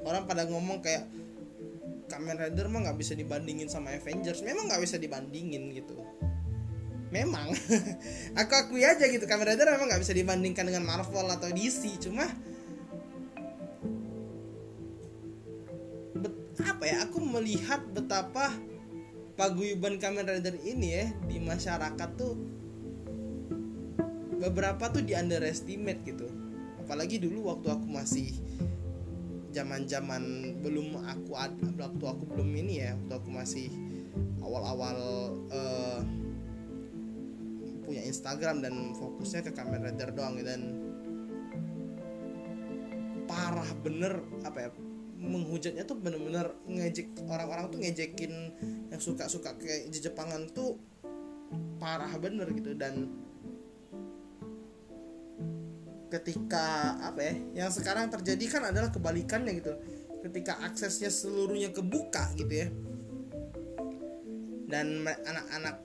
Orang 0.05 0.29
pada 0.29 0.45
ngomong 0.45 0.79
kayak 0.85 1.09
Kamen 2.07 2.39
Rider 2.39 2.71
mah 2.71 2.87
nggak 2.87 2.99
bisa 3.03 3.13
dibandingin 3.19 3.67
sama 3.67 3.91
Avengers. 3.91 4.39
Memang 4.39 4.71
nggak 4.71 4.79
bisa 4.79 4.95
dibandingin 4.95 5.75
gitu 5.75 5.99
memang. 7.09 7.51
Aku 8.39 8.53
akui 8.53 8.83
aja 8.83 9.07
gitu 9.07 9.23
Kamen 9.23 9.47
Rider 9.47 9.67
memang 9.71 9.87
nggak 9.91 10.03
bisa 10.03 10.13
dibandingkan 10.15 10.67
dengan 10.67 10.83
Marvel 10.83 11.27
atau 11.27 11.49
DC 11.51 12.03
cuma 12.03 12.27
apa 16.57 16.83
ya 16.89 17.05
aku 17.05 17.17
melihat 17.21 17.81
betapa 17.89 18.53
paguyuban 19.37 19.97
Kamen 19.97 20.25
Rider 20.25 20.57
ini 20.61 20.87
ya 20.93 21.05
di 21.25 21.37
masyarakat 21.41 22.09
tuh 22.17 22.37
beberapa 24.37 24.89
tuh 24.93 25.01
di 25.01 25.17
underestimate 25.17 26.05
gitu. 26.05 26.29
Apalagi 26.81 27.17
dulu 27.17 27.49
waktu 27.49 27.73
aku 27.73 27.87
masih 27.89 28.29
zaman-zaman 29.49 30.53
belum 30.61 31.01
aku 31.01 31.33
ada 31.33 31.65
waktu 31.81 32.03
aku 32.05 32.23
belum 32.29 32.49
ini 32.61 32.73
ya 32.85 32.93
waktu 32.93 33.13
aku 33.25 33.29
masih 33.33 33.73
awal-awal 34.45 34.97
uh, 35.49 36.01
punya 37.87 38.03
Instagram 38.03 38.59
dan 38.59 38.91
fokusnya 38.99 39.47
ke 39.47 39.51
Kamen 39.55 39.79
Rider 39.87 40.11
doang 40.11 40.35
dan 40.43 40.61
parah 43.27 43.71
bener 43.79 44.19
apa 44.43 44.67
ya 44.67 44.69
menghujatnya 45.17 45.83
tuh 45.83 45.97
bener-bener 45.97 46.53
ngejek 46.69 47.25
orang-orang 47.25 47.73
tuh 47.73 47.79
ngejekin 47.81 48.33
yang 48.93 49.01
suka-suka 49.01 49.57
kayak 49.57 49.89
Jepangan 49.89 50.45
tuh 50.53 50.77
parah 51.81 52.11
bener 52.21 52.47
gitu. 52.53 52.77
Dan 52.77 53.09
ketika 56.07 56.95
apa 57.03 57.19
ya 57.19 57.33
yang 57.65 57.71
sekarang 57.73 58.07
terjadi 58.13 58.45
kan 58.47 58.63
adalah 58.69 58.93
kebalikannya 58.93 59.57
gitu. 59.57 59.73
Ketika 60.21 60.59
aksesnya 60.65 61.09
seluruhnya 61.09 61.73
kebuka 61.73 62.33
gitu 62.37 62.53
ya. 62.53 62.67
Dan 64.67 65.07
anak-anak 65.07 65.75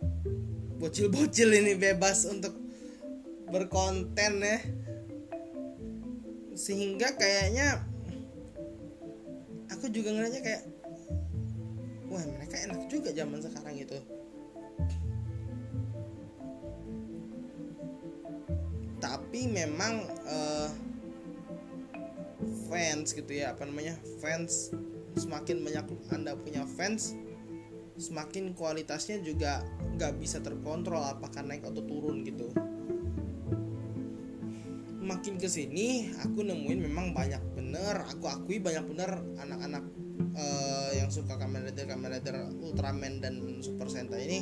bocil-bocil 0.82 1.54
ini 1.54 1.78
bebas 1.78 2.26
untuk 2.26 2.58
berkonten 3.54 4.42
ya. 4.42 4.58
Sehingga 6.58 7.14
kayaknya 7.14 7.86
aku 9.70 9.86
juga 9.94 10.10
ngeranya 10.10 10.42
kayak 10.42 10.62
wah 12.10 12.26
mereka 12.26 12.58
enak 12.66 12.90
juga 12.90 13.14
zaman 13.14 13.38
sekarang 13.38 13.78
itu. 13.78 13.98
Tapi 18.98 19.40
memang 19.46 20.02
uh, 20.26 20.68
fans 22.66 23.14
gitu 23.14 23.30
ya 23.30 23.54
apa 23.54 23.70
namanya 23.70 23.94
fans 24.18 24.74
semakin 25.14 25.62
banyak 25.62 25.86
anda 26.10 26.34
punya 26.34 26.66
fans 26.74 27.14
semakin 27.96 28.56
kualitasnya 28.56 29.20
juga 29.20 29.60
nggak 29.96 30.16
bisa 30.16 30.40
terkontrol 30.40 31.02
apakah 31.02 31.44
naik 31.44 31.64
atau 31.66 31.82
turun 31.84 32.24
gitu. 32.24 32.48
Makin 35.02 35.36
ke 35.36 35.48
sini 35.50 36.14
aku 36.22 36.46
nemuin 36.46 36.80
memang 36.88 37.12
banyak 37.12 37.42
bener. 37.52 38.06
Aku 38.16 38.30
akui 38.30 38.62
banyak 38.62 38.86
bener 38.86 39.20
anak-anak 39.40 39.84
uh, 40.38 40.90
yang 40.96 41.10
suka 41.12 41.36
Kamen 41.36 41.68
Rider 41.68 41.84
Kamen 41.84 42.10
Rider 42.16 42.36
Ultraman 42.62 43.20
dan 43.20 43.38
Super 43.60 43.90
Sentai 43.90 44.24
ini. 44.24 44.40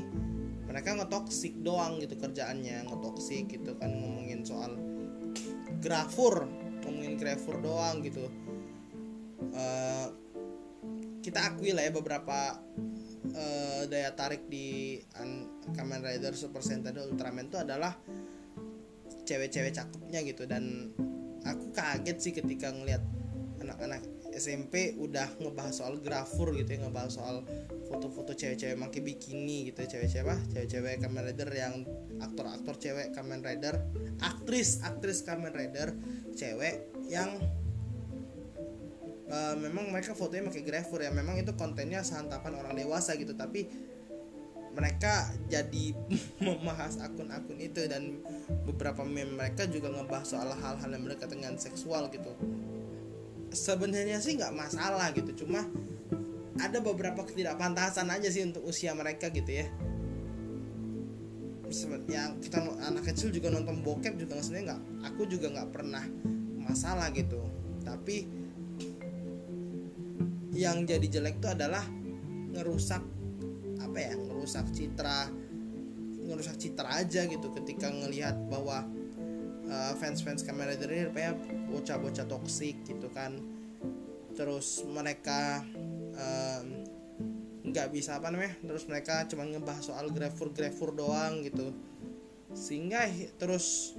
Mereka 0.71 1.03
ngetoksik 1.03 1.67
doang 1.67 1.99
gitu 1.99 2.15
kerjaannya 2.15 2.87
ngetoksik 2.87 3.51
gitu 3.51 3.75
kan 3.75 3.91
ngomongin 3.91 4.47
soal 4.47 4.79
grafur 5.83 6.47
ngomongin 6.87 7.19
grafur 7.19 7.59
doang 7.59 8.05
gitu. 8.07 8.31
Uh, 9.51 10.15
kita 11.21 11.53
akui 11.53 11.77
lah 11.77 11.85
ya 11.85 11.93
beberapa 11.93 12.57
uh, 13.35 13.83
daya 13.87 14.13
tarik 14.17 14.49
di 14.49 14.99
Kamen 15.77 16.01
Rider 16.01 16.33
Super 16.33 16.65
Sentai 16.65 16.95
dan 16.95 17.09
Ultraman 17.09 17.49
itu 17.49 17.59
adalah 17.61 17.93
cewek-cewek 19.29 19.73
cakepnya 19.77 20.21
gitu. 20.25 20.49
Dan 20.49 20.95
aku 21.45 21.73
kaget 21.73 22.19
sih 22.21 22.33
ketika 22.33 22.73
ngelihat 22.73 23.03
anak-anak 23.61 24.03
SMP 24.31 24.95
udah 24.97 25.27
ngebahas 25.43 25.75
soal 25.75 25.99
grafur 25.99 26.55
gitu 26.55 26.79
ya 26.79 26.87
ngebahas 26.87 27.13
soal 27.13 27.37
foto-foto 27.91 28.33
cewek-cewek 28.33 28.79
pakai 28.79 29.01
bikini 29.03 29.69
gitu 29.69 29.83
cewek-cewek 29.85 30.23
apa 30.25 30.37
cewek-cewek 30.55 31.03
Kamen 31.03 31.23
Rider 31.27 31.51
yang 31.51 31.75
aktor-aktor 32.23 32.79
cewek 32.79 33.11
Kamen 33.11 33.43
Rider 33.43 33.75
aktris 34.23 34.81
aktris 34.87 35.27
Kamen 35.27 35.51
Rider 35.51 35.93
cewek 36.39 36.95
yang 37.11 37.37
uh, 39.31 39.55
memang 39.57 39.95
mereka 39.95 40.13
fotonya 40.13 40.51
pakai 40.51 40.63
grafur 40.67 41.01
ya. 41.01 41.15
Memang 41.15 41.39
itu 41.39 41.55
kontennya 41.55 42.03
santapan 42.03 42.59
orang 42.59 42.75
dewasa 42.77 43.15
gitu 43.17 43.33
tapi 43.39 43.71
mereka 44.71 45.27
jadi 45.51 45.95
membahas 46.47 47.03
akun-akun 47.03 47.59
itu 47.59 47.87
dan 47.91 48.23
beberapa 48.67 49.03
meme 49.03 49.35
mereka 49.35 49.67
juga 49.67 49.91
ngebahas 49.91 50.27
soal 50.27 50.51
hal-hal 50.55 50.91
yang 50.91 51.03
berkaitan 51.03 51.43
dengan 51.43 51.55
seksual 51.59 52.11
gitu. 52.15 52.31
Sebenarnya 53.51 54.23
sih 54.23 54.39
nggak 54.39 54.55
masalah 54.55 55.11
gitu 55.11 55.47
cuma 55.47 55.67
ada 56.61 56.79
beberapa 56.79 57.25
ketidakpantasan 57.27 58.07
aja 58.13 58.29
sih 58.31 58.47
untuk 58.47 58.63
usia 58.63 58.95
mereka 58.95 59.33
gitu 59.35 59.51
ya. 59.51 59.67
Yang 62.11 62.51
kita 62.51 62.59
anak 62.83 63.11
kecil 63.11 63.35
juga 63.35 63.51
nonton 63.51 63.83
bokep 63.83 64.19
juga 64.19 64.39
sebenarnya 64.39 64.75
nggak 64.75 64.83
aku 65.11 65.23
juga 65.27 65.47
nggak 65.51 65.69
pernah 65.75 66.05
masalah 66.63 67.11
gitu. 67.11 67.43
Tapi 67.83 68.40
yang 70.61 70.85
jadi 70.85 71.09
jelek 71.09 71.41
itu 71.41 71.49
adalah 71.49 71.89
ngerusak 72.53 73.01
apa 73.81 73.97
ya 73.97 74.13
ngerusak 74.13 74.69
citra 74.77 75.33
ngerusak 76.29 76.61
citra 76.61 77.01
aja 77.01 77.25
gitu 77.25 77.49
ketika 77.57 77.89
ngelihat 77.89 78.37
bahwa 78.53 78.85
uh, 79.67 79.93
fans-fans 79.97 80.45
Kamen 80.45 80.69
Rider 80.69 80.91
ini 80.93 81.09
rupanya 81.09 81.33
bocah-bocah 81.73 82.27
toksik 82.29 82.85
gitu 82.85 83.09
kan. 83.11 83.41
Terus 84.37 84.85
mereka 84.87 85.65
nggak 87.65 87.87
um, 87.89 87.95
bisa 87.95 88.21
apa 88.21 88.29
namanya 88.31 88.55
terus 88.63 88.85
mereka 88.87 89.27
cuma 89.27 89.49
ngebahas 89.49 89.91
soal 89.91 90.13
grafur 90.13 90.53
grafur 90.53 90.95
doang 90.95 91.43
gitu. 91.43 91.75
Sehingga 92.53 93.11
terus 93.41 93.97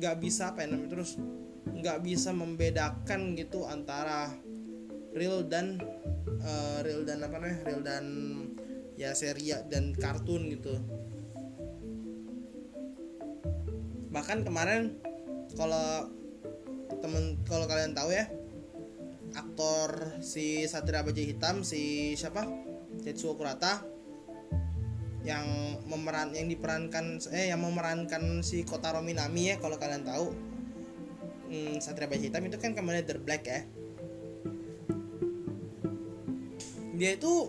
nggak 0.00 0.16
bisa 0.16 0.56
apa 0.56 0.64
ya 0.64 0.72
namanya 0.72 0.96
terus 0.96 1.20
nggak 1.68 1.98
bisa 2.00 2.32
membedakan 2.32 3.36
gitu 3.36 3.68
antara 3.68 4.32
real 5.14 5.42
dan 5.46 5.82
uh, 6.42 6.78
real 6.86 7.02
dan 7.02 7.22
apa 7.22 7.34
namanya? 7.38 7.58
Real 7.66 7.82
dan 7.82 8.04
ya 8.94 9.16
seria 9.16 9.64
dan 9.66 9.96
kartun 9.96 10.50
gitu. 10.52 10.74
Bahkan 14.10 14.42
kemarin 14.42 14.98
kalau 15.54 16.10
temen 17.00 17.40
kalau 17.46 17.64
kalian 17.64 17.94
tahu 17.96 18.12
ya 18.12 18.28
aktor 19.34 20.18
si 20.20 20.66
Satria 20.66 21.06
Baja 21.06 21.22
Hitam 21.22 21.62
si 21.62 22.14
siapa? 22.18 22.46
Tetsuo 23.00 23.38
Kurata 23.38 23.80
yang 25.20 25.76
memeran 25.84 26.32
yang 26.32 26.48
diperankan 26.48 27.20
eh 27.32 27.52
yang 27.52 27.60
memerankan 27.60 28.40
si 28.40 28.64
Kotaro 28.64 29.00
Minami 29.00 29.54
ya 29.54 29.56
kalau 29.62 29.78
kalian 29.78 30.04
tahu. 30.04 30.26
Hmm, 31.50 31.82
Satria 31.82 32.06
Baja 32.06 32.22
Hitam 32.30 32.46
itu 32.46 32.58
kan 32.62 32.78
kemarin 32.78 33.02
The 33.02 33.18
Black 33.18 33.42
ya 33.46 33.66
dia 37.00 37.16
itu 37.16 37.48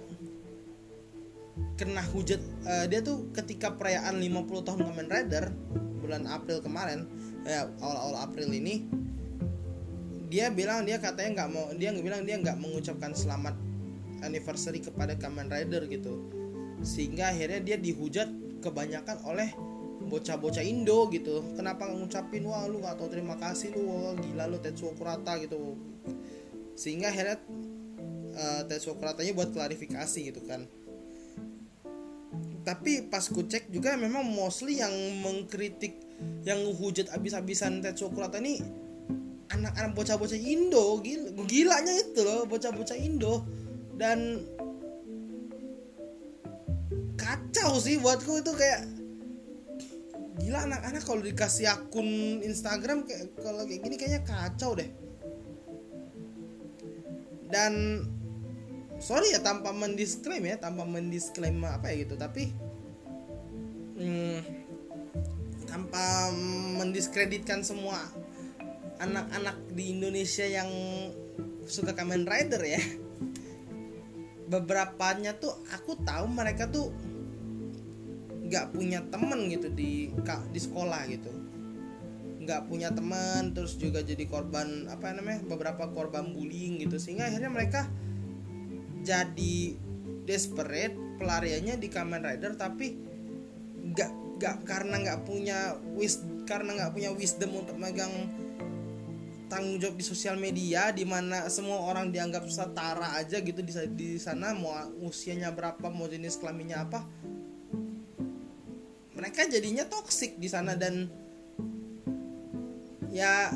kena 1.75 2.00
hujat 2.15 2.39
uh, 2.63 2.88
dia 2.88 3.03
tuh 3.03 3.27
ketika 3.36 3.75
perayaan 3.75 4.24
50 4.24 4.63
tahun 4.63 4.79
Kamen 4.88 5.08
Rider 5.12 5.51
bulan 6.00 6.24
April 6.31 6.63
kemarin 6.63 7.03
ya 7.43 7.67
awal-awal 7.84 8.24
April 8.24 8.48
ini 8.55 8.88
dia 10.31 10.48
bilang 10.48 10.88
dia 10.88 10.96
katanya 11.03 11.43
nggak 11.43 11.50
mau 11.51 11.67
dia 11.75 11.91
nggak 11.91 12.05
bilang 12.08 12.24
dia 12.24 12.39
nggak 12.39 12.55
mengucapkan 12.63 13.12
selamat 13.12 13.60
anniversary 14.24 14.79
kepada 14.79 15.17
Kamen 15.17 15.50
Rider 15.51 15.89
gitu. 15.89 16.22
Sehingga 16.81 17.34
akhirnya 17.34 17.60
dia 17.62 17.77
dihujat 17.77 18.29
kebanyakan 18.62 19.22
oleh 19.27 19.51
bocah-bocah 20.08 20.63
Indo 20.63 21.10
gitu. 21.12 21.43
Kenapa 21.58 21.89
ngucapin 21.89 22.45
wah 22.47 22.65
lu 22.69 22.80
nggak 22.82 22.95
tahu 22.97 23.10
terima 23.12 23.36
kasih 23.38 23.76
lu 23.76 23.91
wah 23.91 24.15
gila 24.17 24.47
lu 24.49 24.58
Tetsuo 24.62 24.95
Kurata 24.95 25.38
gitu. 25.41 25.76
Sehingga 26.80 27.12
akhirnya 27.12 27.38
uh, 28.36 28.62
Tetsuo 28.67 28.96
Kuratanya 28.98 29.32
buat 29.36 29.52
klarifikasi 29.52 30.20
gitu 30.34 30.41
kan. 30.48 30.67
Tapi 32.62 33.10
pas 33.10 33.26
ku 33.26 33.41
cek 33.41 33.74
juga 33.74 33.98
memang 33.98 34.22
mostly 34.22 34.78
yang 34.78 34.94
mengkritik 35.26 35.98
yang 36.46 36.62
hujat 36.78 37.10
abis-abisan 37.10 37.82
Tetsuo 37.82 38.13
Kurata 38.13 38.38
ini 38.38 38.62
anak-anak 39.52 39.91
bocah-bocah 39.98 40.39
Indo 40.39 41.02
gila 41.04 41.44
gilanya 41.50 41.94
itu 41.98 42.22
loh 42.22 42.46
bocah-bocah 42.46 42.98
Indo. 42.98 43.44
Dan 43.98 44.46
kacau 47.17 47.78
sih 47.78 48.02
buatku 48.02 48.41
itu 48.41 48.52
kayak 48.54 48.82
gila 50.41 50.65
anak-anak 50.65 51.04
kalau 51.06 51.22
dikasih 51.22 51.70
akun 51.70 52.41
Instagram 52.41 53.06
kayak 53.06 53.34
kalau 53.41 53.65
kayak 53.65 53.82
gini 53.86 53.96
kayaknya 53.98 54.22
kacau 54.26 54.78
deh. 54.78 54.89
Dan 57.52 58.06
sorry 59.02 59.34
ya 59.34 59.42
tanpa 59.42 59.74
mendisklaim 59.74 60.46
ya 60.46 60.62
tanpa 60.62 60.86
mendisklaim 60.86 61.58
apa 61.66 61.90
ya 61.90 62.06
gitu 62.06 62.16
tapi 62.16 62.54
hmm, 63.98 64.40
tanpa 65.66 66.30
mendiskreditkan 66.78 67.66
semua 67.66 67.98
anak-anak 69.02 69.58
di 69.74 69.98
Indonesia 69.98 70.46
yang 70.46 70.70
suka 71.66 71.98
Kamen 71.98 72.30
Rider 72.30 72.62
ya. 72.62 72.82
Beberapa 74.52 75.16
nya 75.18 75.34
tuh 75.40 75.56
aku 75.72 75.98
tahu 76.04 76.28
mereka 76.28 76.68
tuh 76.68 76.92
nggak 78.52 78.76
punya 78.76 79.00
temen 79.08 79.48
gitu 79.48 79.72
di 79.72 80.12
di 80.52 80.60
sekolah 80.60 81.02
gitu. 81.08 81.32
Nggak 82.44 82.68
punya 82.68 82.92
teman 82.92 83.56
terus 83.56 83.80
juga 83.80 84.04
jadi 84.04 84.28
korban 84.28 84.92
apa 84.92 85.16
namanya 85.16 85.40
beberapa 85.48 85.88
korban 85.96 86.36
bullying 86.36 86.84
gitu 86.84 87.00
sehingga 87.00 87.32
akhirnya 87.32 87.48
mereka 87.48 87.88
jadi 89.02 89.58
desperate 90.26 90.96
pelariannya 91.18 91.78
di 91.78 91.88
Kamen 91.90 92.22
Rider 92.22 92.54
tapi 92.58 92.94
nggak 93.82 94.12
nggak 94.38 94.56
karena 94.66 94.96
nggak 95.02 95.20
punya 95.26 95.78
wis 95.98 96.22
karena 96.50 96.78
nggak 96.78 96.94
punya 96.98 97.10
wisdom 97.14 97.62
untuk 97.62 97.78
megang 97.78 98.10
tanggung 99.52 99.78
jawab 99.84 100.00
di 100.00 100.06
sosial 100.08 100.40
media 100.40 100.96
di 100.96 101.04
mana 101.04 101.52
semua 101.52 101.84
orang 101.84 102.10
dianggap 102.10 102.48
setara 102.48 103.20
aja 103.20 103.44
gitu 103.44 103.60
di 103.60 103.74
di 103.94 104.10
sana 104.16 104.56
mau 104.56 104.74
usianya 105.04 105.52
berapa 105.52 105.92
mau 105.92 106.08
jenis 106.08 106.40
kelaminnya 106.40 106.88
apa 106.88 107.04
mereka 109.22 109.46
jadinya 109.46 109.86
toksik 109.86 110.42
di 110.42 110.50
sana. 110.50 110.74
Dan 110.74 111.06
ya 113.14 113.54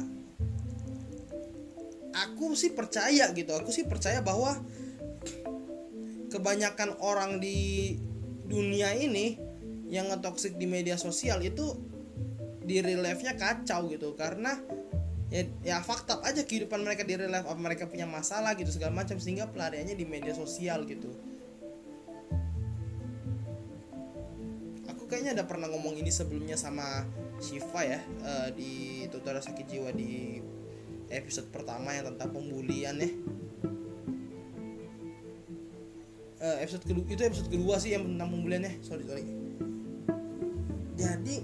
aku 2.13 2.53
sih 2.53 2.69
percaya 2.69 3.33
gitu 3.33 3.51
aku 3.55 3.73
sih 3.73 3.87
percaya 3.89 4.21
bahwa 4.21 4.53
kebanyakan 6.35 6.99
orang 6.99 7.39
di 7.39 7.95
dunia 8.45 8.91
ini 8.91 9.39
yang 9.87 10.11
ngetoksik 10.11 10.59
di 10.59 10.67
media 10.67 10.99
sosial 10.99 11.39
itu 11.39 11.79
di 12.65 12.83
real 12.83 12.99
life-nya 13.05 13.39
kacau 13.39 13.87
gitu. 13.87 14.11
Karena 14.19 14.59
ya, 15.31 15.47
ya 15.63 15.77
fakta 15.79 16.19
aja 16.27 16.43
kehidupan 16.43 16.83
mereka 16.83 17.07
di 17.07 17.15
real 17.15 17.31
life 17.31 17.47
mereka 17.55 17.87
punya 17.87 18.03
masalah 18.03 18.59
gitu 18.59 18.73
segala 18.75 18.91
macam 18.91 19.15
sehingga 19.15 19.47
pelariannya 19.47 19.95
di 19.95 20.03
media 20.03 20.35
sosial 20.35 20.83
gitu. 20.83 21.15
Aku 24.91 25.07
kayaknya 25.07 25.39
ada 25.39 25.45
pernah 25.47 25.71
ngomong 25.71 25.95
ini 25.95 26.11
sebelumnya 26.11 26.59
sama 26.59 27.07
Shiva 27.39 27.81
ya 27.83 27.99
uh, 28.23 28.49
di 28.51 29.05
tutorial 29.11 29.43
sakit 29.43 29.65
jiwa 29.67 29.91
di 29.91 30.39
episode 31.11 31.51
pertama 31.53 31.93
yang 31.93 32.15
tentang 32.15 32.33
pembulian 32.33 32.97
ya 32.97 33.09
uh, 36.45 36.57
episode 36.61 36.85
kedua 36.85 37.05
itu 37.09 37.21
episode 37.25 37.49
kedua 37.49 37.75
sih 37.81 37.97
yang 37.97 38.05
tentang 38.05 38.29
pembuliannya 38.29 38.73
sorry 38.85 39.03
sorry. 39.09 39.25
Jadi 40.95 41.37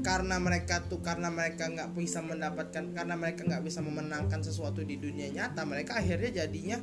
karena 0.00 0.40
mereka 0.40 0.80
tuh 0.88 1.00
karena 1.04 1.28
mereka 1.28 1.68
nggak 1.68 1.92
bisa 1.92 2.24
mendapatkan 2.24 2.84
karena 2.96 3.14
mereka 3.16 3.44
nggak 3.44 3.64
bisa 3.64 3.84
memenangkan 3.84 4.40
sesuatu 4.40 4.80
di 4.80 4.96
dunia 4.96 5.28
nyata 5.28 5.68
mereka 5.68 6.00
akhirnya 6.00 6.44
jadinya 6.44 6.80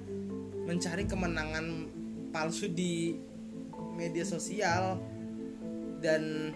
mencari 0.68 1.08
kemenangan 1.08 1.88
palsu 2.36 2.68
di 2.70 3.16
media 3.96 4.26
sosial. 4.28 5.00
Dan 5.98 6.54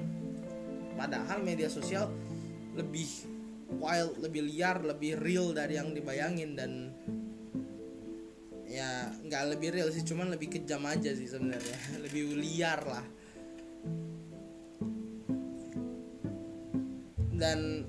padahal 0.93 1.41
media 1.41 1.65
sosial 1.65 2.13
lebih 2.77 3.09
wild 3.81 4.21
lebih 4.21 4.45
liar 4.45 4.85
lebih 4.85 5.17
real 5.17 5.49
dari 5.55 5.81
yang 5.81 5.95
dibayangin. 5.95 6.53
Dan 6.53 6.90
nggak 9.31 9.55
lebih 9.55 9.71
real 9.71 9.87
sih 9.95 10.03
cuman 10.03 10.35
lebih 10.35 10.51
kejam 10.59 10.83
aja 10.83 11.15
sih 11.15 11.23
sebenarnya. 11.23 11.79
Lebih 12.03 12.35
liar 12.35 12.83
lah. 12.83 13.05
Dan 17.31 17.87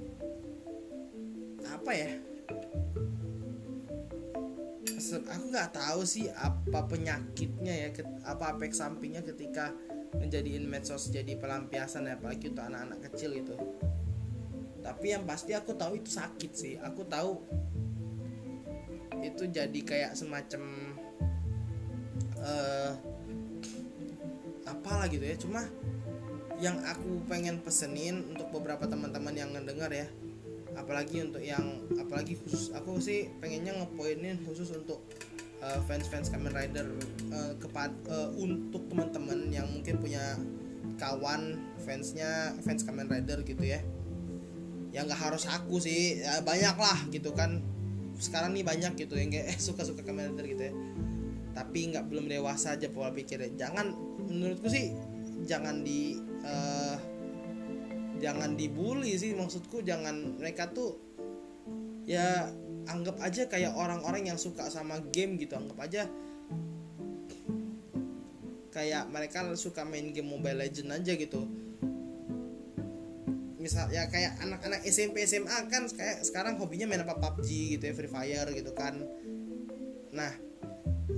apa 1.67 1.91
ya? 1.91 2.11
Aku 5.13 5.45
nggak 5.51 5.75
tahu 5.75 6.07
sih 6.07 6.31
apa 6.31 6.87
penyakitnya 6.87 7.75
ya 7.75 7.89
apa 8.23 8.55
efek 8.55 8.71
sampingnya 8.71 9.27
ketika 9.27 9.75
menjadiin 10.15 10.65
medsos 10.65 11.11
jadi 11.11 11.37
pelampiasan 11.37 12.07
ya 12.07 12.17
apalagi 12.17 12.49
untuk 12.55 12.65
anak-anak 12.65 13.13
kecil 13.13 13.37
itu 13.37 13.53
tapi 14.83 15.15
yang 15.15 15.25
pasti 15.25 15.55
aku 15.55 15.79
tahu 15.79 16.03
itu 16.03 16.11
sakit 16.11 16.53
sih. 16.53 16.75
Aku 16.83 17.07
tahu 17.07 17.39
itu 19.23 19.47
jadi 19.47 19.81
kayak 19.87 20.19
semacam 20.19 20.92
uh, 22.43 22.93
apalah 24.67 25.07
gitu 25.09 25.25
ya. 25.25 25.37
Cuma 25.39 25.65
yang 26.63 26.79
aku 26.87 27.27
pengen 27.27 27.59
pesenin 27.59 28.23
untuk 28.31 28.51
beberapa 28.55 28.87
teman-teman 28.87 29.35
yang 29.35 29.51
ngedengar 29.51 29.91
ya 29.91 30.07
apalagi 30.73 31.21
untuk 31.21 31.43
yang 31.43 31.85
apalagi 32.01 32.39
khusus 32.39 32.73
aku 32.73 32.97
sih 32.97 33.29
pengennya 33.43 33.77
ngepoinin 33.77 34.41
khusus 34.47 34.73
untuk 34.73 35.05
uh, 35.61 35.81
fans-fans 35.85 36.33
Kamen 36.33 36.53
Rider 36.53 36.87
uh, 37.29 37.53
kepada 37.61 37.93
uh, 38.09 38.31
untuk 38.39 38.89
teman-teman 38.89 39.53
yang 39.53 39.69
mungkin 39.69 40.01
punya 40.01 40.39
kawan 40.97 41.61
fansnya 41.83 42.57
fans 42.65 42.87
Kamen 42.87 43.11
Rider 43.11 43.45
gitu 43.45 43.65
ya. 43.65 43.81
Ya 44.93 45.09
nggak 45.09 45.19
harus 45.19 45.49
aku 45.49 45.81
sih 45.81 46.21
ya 46.21 46.41
banyak 46.45 46.77
lah 46.77 46.99
gitu 47.13 47.33
kan. 47.33 47.61
Sekarang 48.17 48.55
nih 48.55 48.65
banyak 48.65 48.97
gitu 48.97 49.17
yang 49.17 49.33
kayak 49.33 49.57
eh 49.57 49.59
suka 49.59 49.85
suka 49.85 50.05
Kamen 50.05 50.33
Rider 50.33 50.47
gitu 50.47 50.63
ya 50.71 50.75
tapi 51.53 51.93
nggak 51.93 52.09
belum 52.09 52.29
dewasa 52.29 52.75
aja 52.77 52.89
pola 52.89 53.13
pikirnya. 53.13 53.55
Jangan 53.57 53.93
menurutku 54.29 54.69
sih 54.69 54.93
jangan 55.45 55.83
di 55.83 56.17
uh, 56.43 56.97
jangan 58.23 58.55
dibully 58.55 59.19
sih 59.19 59.35
maksudku 59.35 59.83
jangan 59.83 60.39
mereka 60.39 60.71
tuh 60.71 60.95
ya 62.07 62.51
anggap 62.87 63.19
aja 63.23 63.47
kayak 63.47 63.75
orang-orang 63.79 64.31
yang 64.31 64.39
suka 64.39 64.67
sama 64.73 64.99
game 65.13 65.39
gitu. 65.39 65.55
Anggap 65.59 65.79
aja 65.87 66.03
kayak 68.73 69.05
mereka 69.13 69.45
suka 69.55 69.85
main 69.85 70.11
game 70.11 70.27
Mobile 70.27 70.65
Legend 70.65 70.97
aja 70.97 71.13
gitu. 71.15 71.45
Misal 73.63 73.93
ya 73.95 74.11
kayak 74.11 74.43
anak-anak 74.43 74.83
SMP 74.89 75.23
SMA 75.29 75.71
kan 75.71 75.87
kayak 75.87 76.27
sekarang 76.27 76.59
hobinya 76.59 76.89
main 76.91 77.07
apa 77.07 77.15
PUBG 77.15 77.79
gitu 77.79 77.85
ya 77.87 77.95
Free 77.95 78.11
Fire 78.11 78.49
gitu 78.51 78.73
kan. 78.75 78.99
Nah 80.11 80.52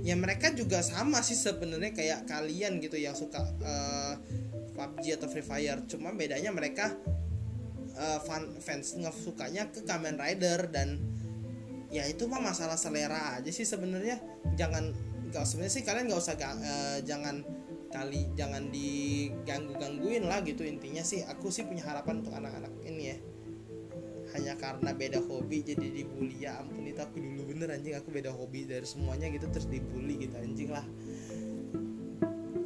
ya 0.05 0.17
mereka 0.17 0.53
juga 0.53 0.81
sama 0.81 1.21
sih 1.21 1.37
sebenarnya 1.37 1.93
kayak 1.93 2.21
kalian 2.29 2.81
gitu 2.81 2.97
yang 2.97 3.13
suka 3.13 3.41
uh, 3.61 4.15
PUBG 4.75 5.21
atau 5.21 5.29
Free 5.31 5.45
Fire. 5.45 5.81
Cuma 5.87 6.13
bedanya 6.17 6.51
mereka 6.51 6.93
uh, 7.97 8.21
fan, 8.25 8.59
fans 8.59 8.97
sukanya 9.15 9.71
ke 9.71 9.85
Kamen 9.85 10.19
Rider 10.19 10.69
dan 10.73 11.01
ya 11.93 12.09
itu 12.11 12.27
mah 12.27 12.43
masalah 12.43 12.75
selera 12.75 13.39
aja 13.39 13.51
sih 13.53 13.67
sebenarnya. 13.67 14.19
Jangan 14.59 14.95
nggak 15.31 15.45
sebenarnya 15.45 15.75
sih 15.75 15.85
kalian 15.87 16.05
nggak 16.11 16.21
usah 16.21 16.37
uh, 16.37 16.99
jangan 17.05 17.45
kali 17.95 18.27
jangan 18.35 18.75
diganggu 18.75 19.79
gangguin 19.79 20.27
lah 20.27 20.43
gitu. 20.43 20.67
Intinya 20.67 21.07
sih 21.07 21.23
aku 21.23 21.53
sih 21.53 21.63
punya 21.63 21.87
harapan 21.87 22.25
untuk 22.25 22.35
anak-anak 22.35 22.73
ini 22.83 23.03
ya 23.15 23.17
hanya 24.35 24.59
karena 24.59 24.91
beda 24.91 25.23
hobi 25.23 25.63
jadi 25.63 25.87
dibully. 25.95 26.43
Ya 26.43 26.59
ampun 26.59 26.85
itu 26.85 26.99
aku 26.99 27.23
dulu 27.23 27.55
bener 27.55 27.71
anjing. 27.73 27.95
Aku 27.95 28.11
beda 28.11 28.35
hobi 28.35 28.67
dari 28.67 28.85
semuanya 28.85 29.31
gitu 29.31 29.47
terus 29.49 29.71
dibully 29.71 30.27
gitu 30.27 30.35
anjing 30.37 30.71
lah. 30.75 30.85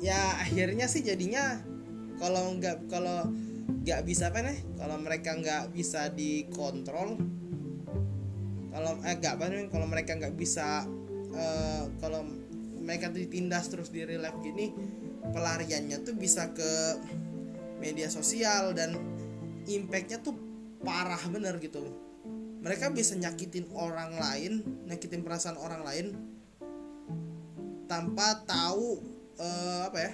Ya 0.00 0.40
akhirnya 0.40 0.88
sih 0.88 1.04
jadinya 1.04 1.60
kalau 2.18 2.56
nggak 2.58 2.88
kalau 2.90 3.30
nggak 3.88 4.00
bisa 4.04 4.28
apa 4.28 4.44
nih 4.44 4.58
kalau 4.76 4.96
mereka 5.00 5.30
nggak 5.38 5.64
bisa 5.72 6.10
dikontrol 6.12 7.16
kalau 8.68 8.92
eh 9.00 9.14
nggak 9.16 9.32
apa 9.38 9.44
nih 9.48 9.68
kalau 9.72 9.86
mereka 9.88 10.12
nggak 10.18 10.34
bisa 10.36 10.84
uh, 11.32 11.84
kalau 12.02 12.26
mereka 12.82 13.08
ditindas 13.12 13.68
terus 13.68 13.88
di 13.88 14.04
relive 14.04 14.40
gini 14.44 14.72
pelariannya 15.32 16.04
tuh 16.04 16.16
bisa 16.16 16.52
ke 16.52 17.00
media 17.78 18.08
sosial 18.08 18.72
dan 18.72 18.96
impactnya 19.68 20.24
tuh 20.24 20.47
parah 20.82 21.20
bener 21.30 21.58
gitu. 21.58 21.82
Mereka 22.58 22.90
bisa 22.90 23.14
nyakitin 23.14 23.70
orang 23.74 24.18
lain 24.18 24.66
nyakitin 24.86 25.22
perasaan 25.22 25.58
orang 25.58 25.82
lain 25.86 26.06
tanpa 27.86 28.44
tahu 28.44 29.00
uh, 29.38 29.88
apa 29.88 29.98
ya 29.98 30.12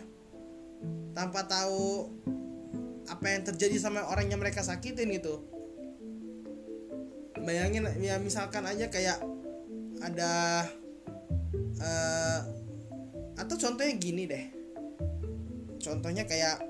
tanpa 1.17 1.47
tahu 1.49 2.13
apa 3.09 3.27
yang 3.29 3.43
terjadi 3.45 3.77
sama 3.81 4.05
orang 4.09 4.29
yang 4.29 4.41
mereka 4.41 4.61
sakitin 4.61 5.13
gitu. 5.13 5.45
Bayangin 7.45 7.85
ya 8.01 8.17
misalkan 8.21 8.65
aja 8.65 8.89
kayak 8.89 9.21
ada 10.01 10.65
uh, 11.81 12.41
atau 13.37 13.57
contohnya 13.57 13.95
gini 13.97 14.25
deh. 14.25 14.45
Contohnya 15.85 16.25
kayak 16.25 16.65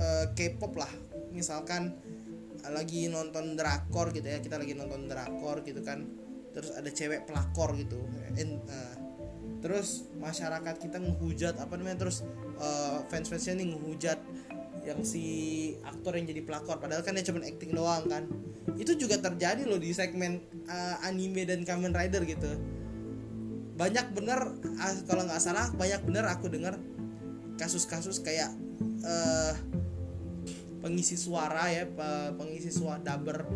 uh, 0.00 0.24
K-pop 0.32 0.72
lah 0.80 1.11
misalkan 1.32 1.96
lagi 2.62 3.10
nonton 3.10 3.58
drakor 3.58 4.14
gitu 4.14 4.28
ya 4.28 4.38
kita 4.38 4.60
lagi 4.60 4.78
nonton 4.78 5.10
drakor 5.10 5.66
gitu 5.66 5.82
kan 5.82 6.06
terus 6.52 6.70
ada 6.76 6.86
cewek 6.92 7.26
pelakor 7.26 7.74
gitu 7.74 7.98
uh, 7.98 8.94
terus 9.64 10.06
masyarakat 10.18 10.78
kita 10.78 11.02
menghujat 11.02 11.58
apa 11.58 11.74
namanya 11.74 12.06
terus 12.06 12.22
uh, 12.60 13.02
fans 13.10 13.26
fansnya 13.26 13.58
nih 13.58 13.68
menghujat 13.72 14.18
yang 14.82 15.06
si 15.06 15.24
aktor 15.86 16.18
yang 16.18 16.26
jadi 16.26 16.42
pelakor 16.42 16.82
padahal 16.82 17.06
kan 17.06 17.14
dia 17.14 17.22
cuma 17.22 17.42
acting 17.46 17.70
doang 17.70 18.02
kan. 18.10 18.26
Itu 18.74 18.98
juga 18.98 19.18
terjadi 19.22 19.62
loh 19.66 19.78
di 19.78 19.94
segmen 19.94 20.42
uh, 20.66 21.06
anime 21.06 21.46
dan 21.46 21.62
Kamen 21.62 21.94
Rider 21.94 22.26
gitu. 22.26 22.58
Banyak 23.78 24.10
bener 24.10 24.58
uh, 24.58 24.94
kalau 25.06 25.22
nggak 25.26 25.38
salah 25.38 25.70
banyak 25.78 26.02
bener 26.02 26.26
aku 26.26 26.50
dengar 26.50 26.82
kasus-kasus 27.62 28.18
kayak 28.26 28.50
uh, 29.06 29.54
pengisi 30.82 31.14
suara 31.14 31.70
ya 31.70 31.86
pengisi 32.34 32.74
suara 32.74 32.98
dubber 32.98 33.46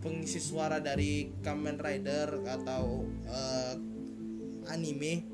pengisi 0.00 0.40
suara 0.40 0.80
dari 0.80 1.28
Kamen 1.44 1.76
Rider 1.76 2.40
atau 2.48 3.04
uh, 3.28 3.74
anime 4.72 5.26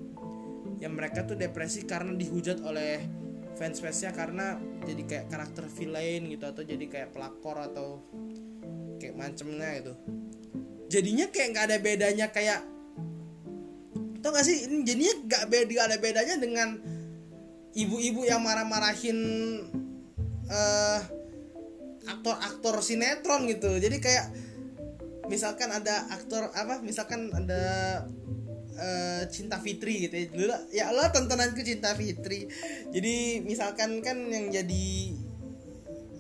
yang 0.83 0.99
mereka 0.99 1.23
tuh 1.23 1.39
depresi 1.39 1.87
karena 1.87 2.17
dihujat 2.19 2.65
oleh 2.67 3.07
fans 3.55 3.79
fansnya 3.79 4.11
karena 4.11 4.59
jadi 4.83 5.03
kayak 5.07 5.27
karakter 5.31 5.65
villain 5.71 6.27
gitu 6.27 6.45
atau 6.51 6.67
jadi 6.67 6.85
kayak 6.91 7.15
pelakor 7.15 7.57
atau 7.63 8.03
kayak 8.99 9.15
macemnya 9.15 9.79
gitu. 9.79 9.95
Jadinya 10.91 11.31
kayak 11.31 11.49
nggak 11.55 11.67
ada 11.71 11.79
bedanya 11.79 12.27
kayak 12.35 12.61
tau 14.25 14.33
gak 14.35 14.43
sih? 14.43 14.67
Ini 14.67 14.83
jadinya 14.83 15.15
nggak 15.29 15.45
beda 15.53 15.83
ada 15.87 15.97
bedanya 16.01 16.35
dengan 16.41 16.69
ibu-ibu 17.77 18.27
yang 18.27 18.43
marah-marahin 18.43 19.19
uh, 20.51 21.01
aktor-aktor 22.05 22.85
sinetron 22.85 23.49
gitu. 23.49 23.81
Jadi 23.81 23.97
kayak 24.01 24.27
misalkan 25.25 25.73
ada 25.73 26.05
aktor 26.13 26.53
apa 26.53 26.85
misalkan 26.85 27.33
ada 27.33 28.05
uh, 28.77 29.23
Cinta 29.33 29.57
Fitri 29.61 30.09
gitu 30.09 30.15
ya. 30.15 30.27
Dulu 30.29 30.55
ya 30.73 30.85
Allah 30.93 31.09
tontonanku 31.09 31.65
Cinta 31.65 31.97
Fitri. 31.97 32.45
Jadi 32.93 33.41
misalkan 33.41 34.05
kan 34.05 34.21
yang 34.29 34.53
jadi 34.53 34.87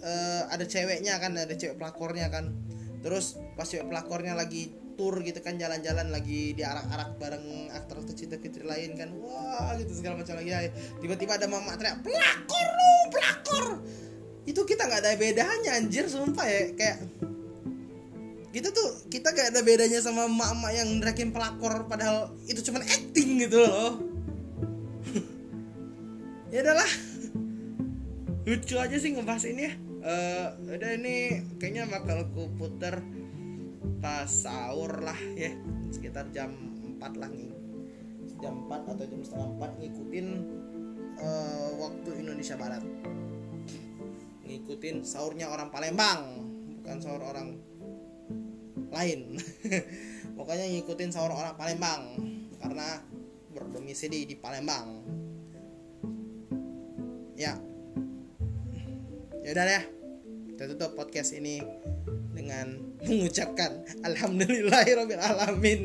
uh, 0.00 0.42
ada 0.48 0.64
ceweknya 0.64 1.20
kan 1.20 1.36
ada 1.36 1.52
cewek 1.52 1.76
pelakornya 1.76 2.32
kan. 2.32 2.56
Terus 3.04 3.36
pas 3.56 3.68
cewek 3.68 3.92
pelakornya 3.92 4.32
lagi 4.32 4.72
tour 4.94 5.20
gitu 5.26 5.42
kan 5.42 5.58
jalan-jalan 5.58 6.14
lagi 6.14 6.54
di 6.54 6.62
arak-arak 6.62 7.18
bareng 7.18 7.66
aktor 7.74 8.00
atau 8.00 8.14
cinta 8.16 8.40
fitri 8.40 8.64
lain 8.64 8.96
kan. 8.96 9.12
Wah 9.20 9.76
gitu 9.76 9.92
segala 9.92 10.16
macam 10.16 10.40
lagi. 10.40 10.72
Tiba-tiba 11.04 11.36
ada 11.36 11.44
mama 11.44 11.76
teriak 11.76 12.00
pelakor 12.00 12.66
lu 12.72 12.92
pelakor 13.12 13.66
itu 14.44 14.60
kita 14.64 14.84
nggak 14.84 15.00
ada 15.00 15.12
bedanya 15.16 15.70
anjir 15.76 16.04
sumpah 16.08 16.44
ya. 16.44 16.62
Kayak 16.76 16.98
kita 18.54 18.70
tuh 18.70 19.10
kita 19.10 19.34
gak 19.34 19.50
ada 19.50 19.66
bedanya 19.66 19.98
sama 19.98 20.30
emak-emak 20.30 20.72
yang 20.78 20.88
nerakin 21.02 21.34
pelakor 21.34 21.90
padahal 21.90 22.30
itu 22.46 22.62
cuma 22.62 22.86
acting 22.86 23.42
gitu 23.42 23.58
loh. 23.58 23.98
Ya 26.54 26.62
udahlah. 26.62 26.86
Lucu 28.46 28.78
aja 28.78 28.94
sih 28.94 29.10
ngebahas 29.10 29.42
ini 29.50 29.66
ya. 29.66 29.74
Uh, 30.06 30.46
udah 30.70 30.90
ini 30.94 31.42
kayaknya 31.58 31.90
bakal 31.90 32.30
ku 32.30 32.46
puter 32.54 33.02
pas 33.98 34.30
sahur 34.30 35.02
lah 35.02 35.18
ya. 35.34 35.50
Sekitar 35.90 36.30
jam 36.30 36.54
4 37.02 37.18
lah 37.18 37.26
nih. 37.26 37.50
Jam 38.38 38.70
4 38.70 38.86
atau 38.86 39.02
jam 39.02 39.18
setengah 39.26 39.50
4 39.66 39.82
ngikutin 39.82 40.26
uh, 41.18 41.68
waktu 41.82 42.22
Indonesia 42.22 42.54
Barat 42.54 42.86
ngikutin 44.44 45.04
sahurnya 45.04 45.48
orang 45.50 45.72
Palembang 45.72 46.20
bukan 46.80 46.96
sahur 47.00 47.22
orang 47.24 47.56
lain. 48.92 49.40
Pokoknya 50.38 50.66
ngikutin 50.70 51.10
sahur 51.10 51.32
orang 51.32 51.56
Palembang 51.56 52.20
karena 52.60 53.02
berdomisili 53.50 54.28
di 54.28 54.36
Palembang. 54.36 55.02
Ya. 57.34 57.58
Ya 59.44 59.50
udah 59.52 59.66
ya 59.66 59.82
kita 60.54 60.70
tutup 60.70 60.94
podcast 60.94 61.34
ini 61.34 61.60
dengan 62.30 62.78
mengucapkan 63.08 63.82
alhamdulillahirobbilalamin. 64.06 65.82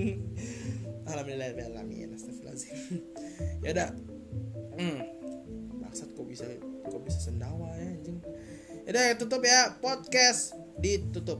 Alhamdulillah 1.09 1.57
alamin 1.73 2.13
astagfirullahaladzim. 2.13 2.77
Ya 3.65 3.75
udah 3.75 3.89
hmm. 4.79 4.99
maksud 5.83 6.15
kok 6.15 6.27
bisa 6.27 6.47
kok 6.87 7.01
bisa 7.03 7.19
sendawa 7.19 7.75
ya 7.75 7.88
udah 8.89 9.13
tutup 9.21 9.45
ya 9.45 9.77
podcast 9.77 10.57
ditutup 10.81 11.37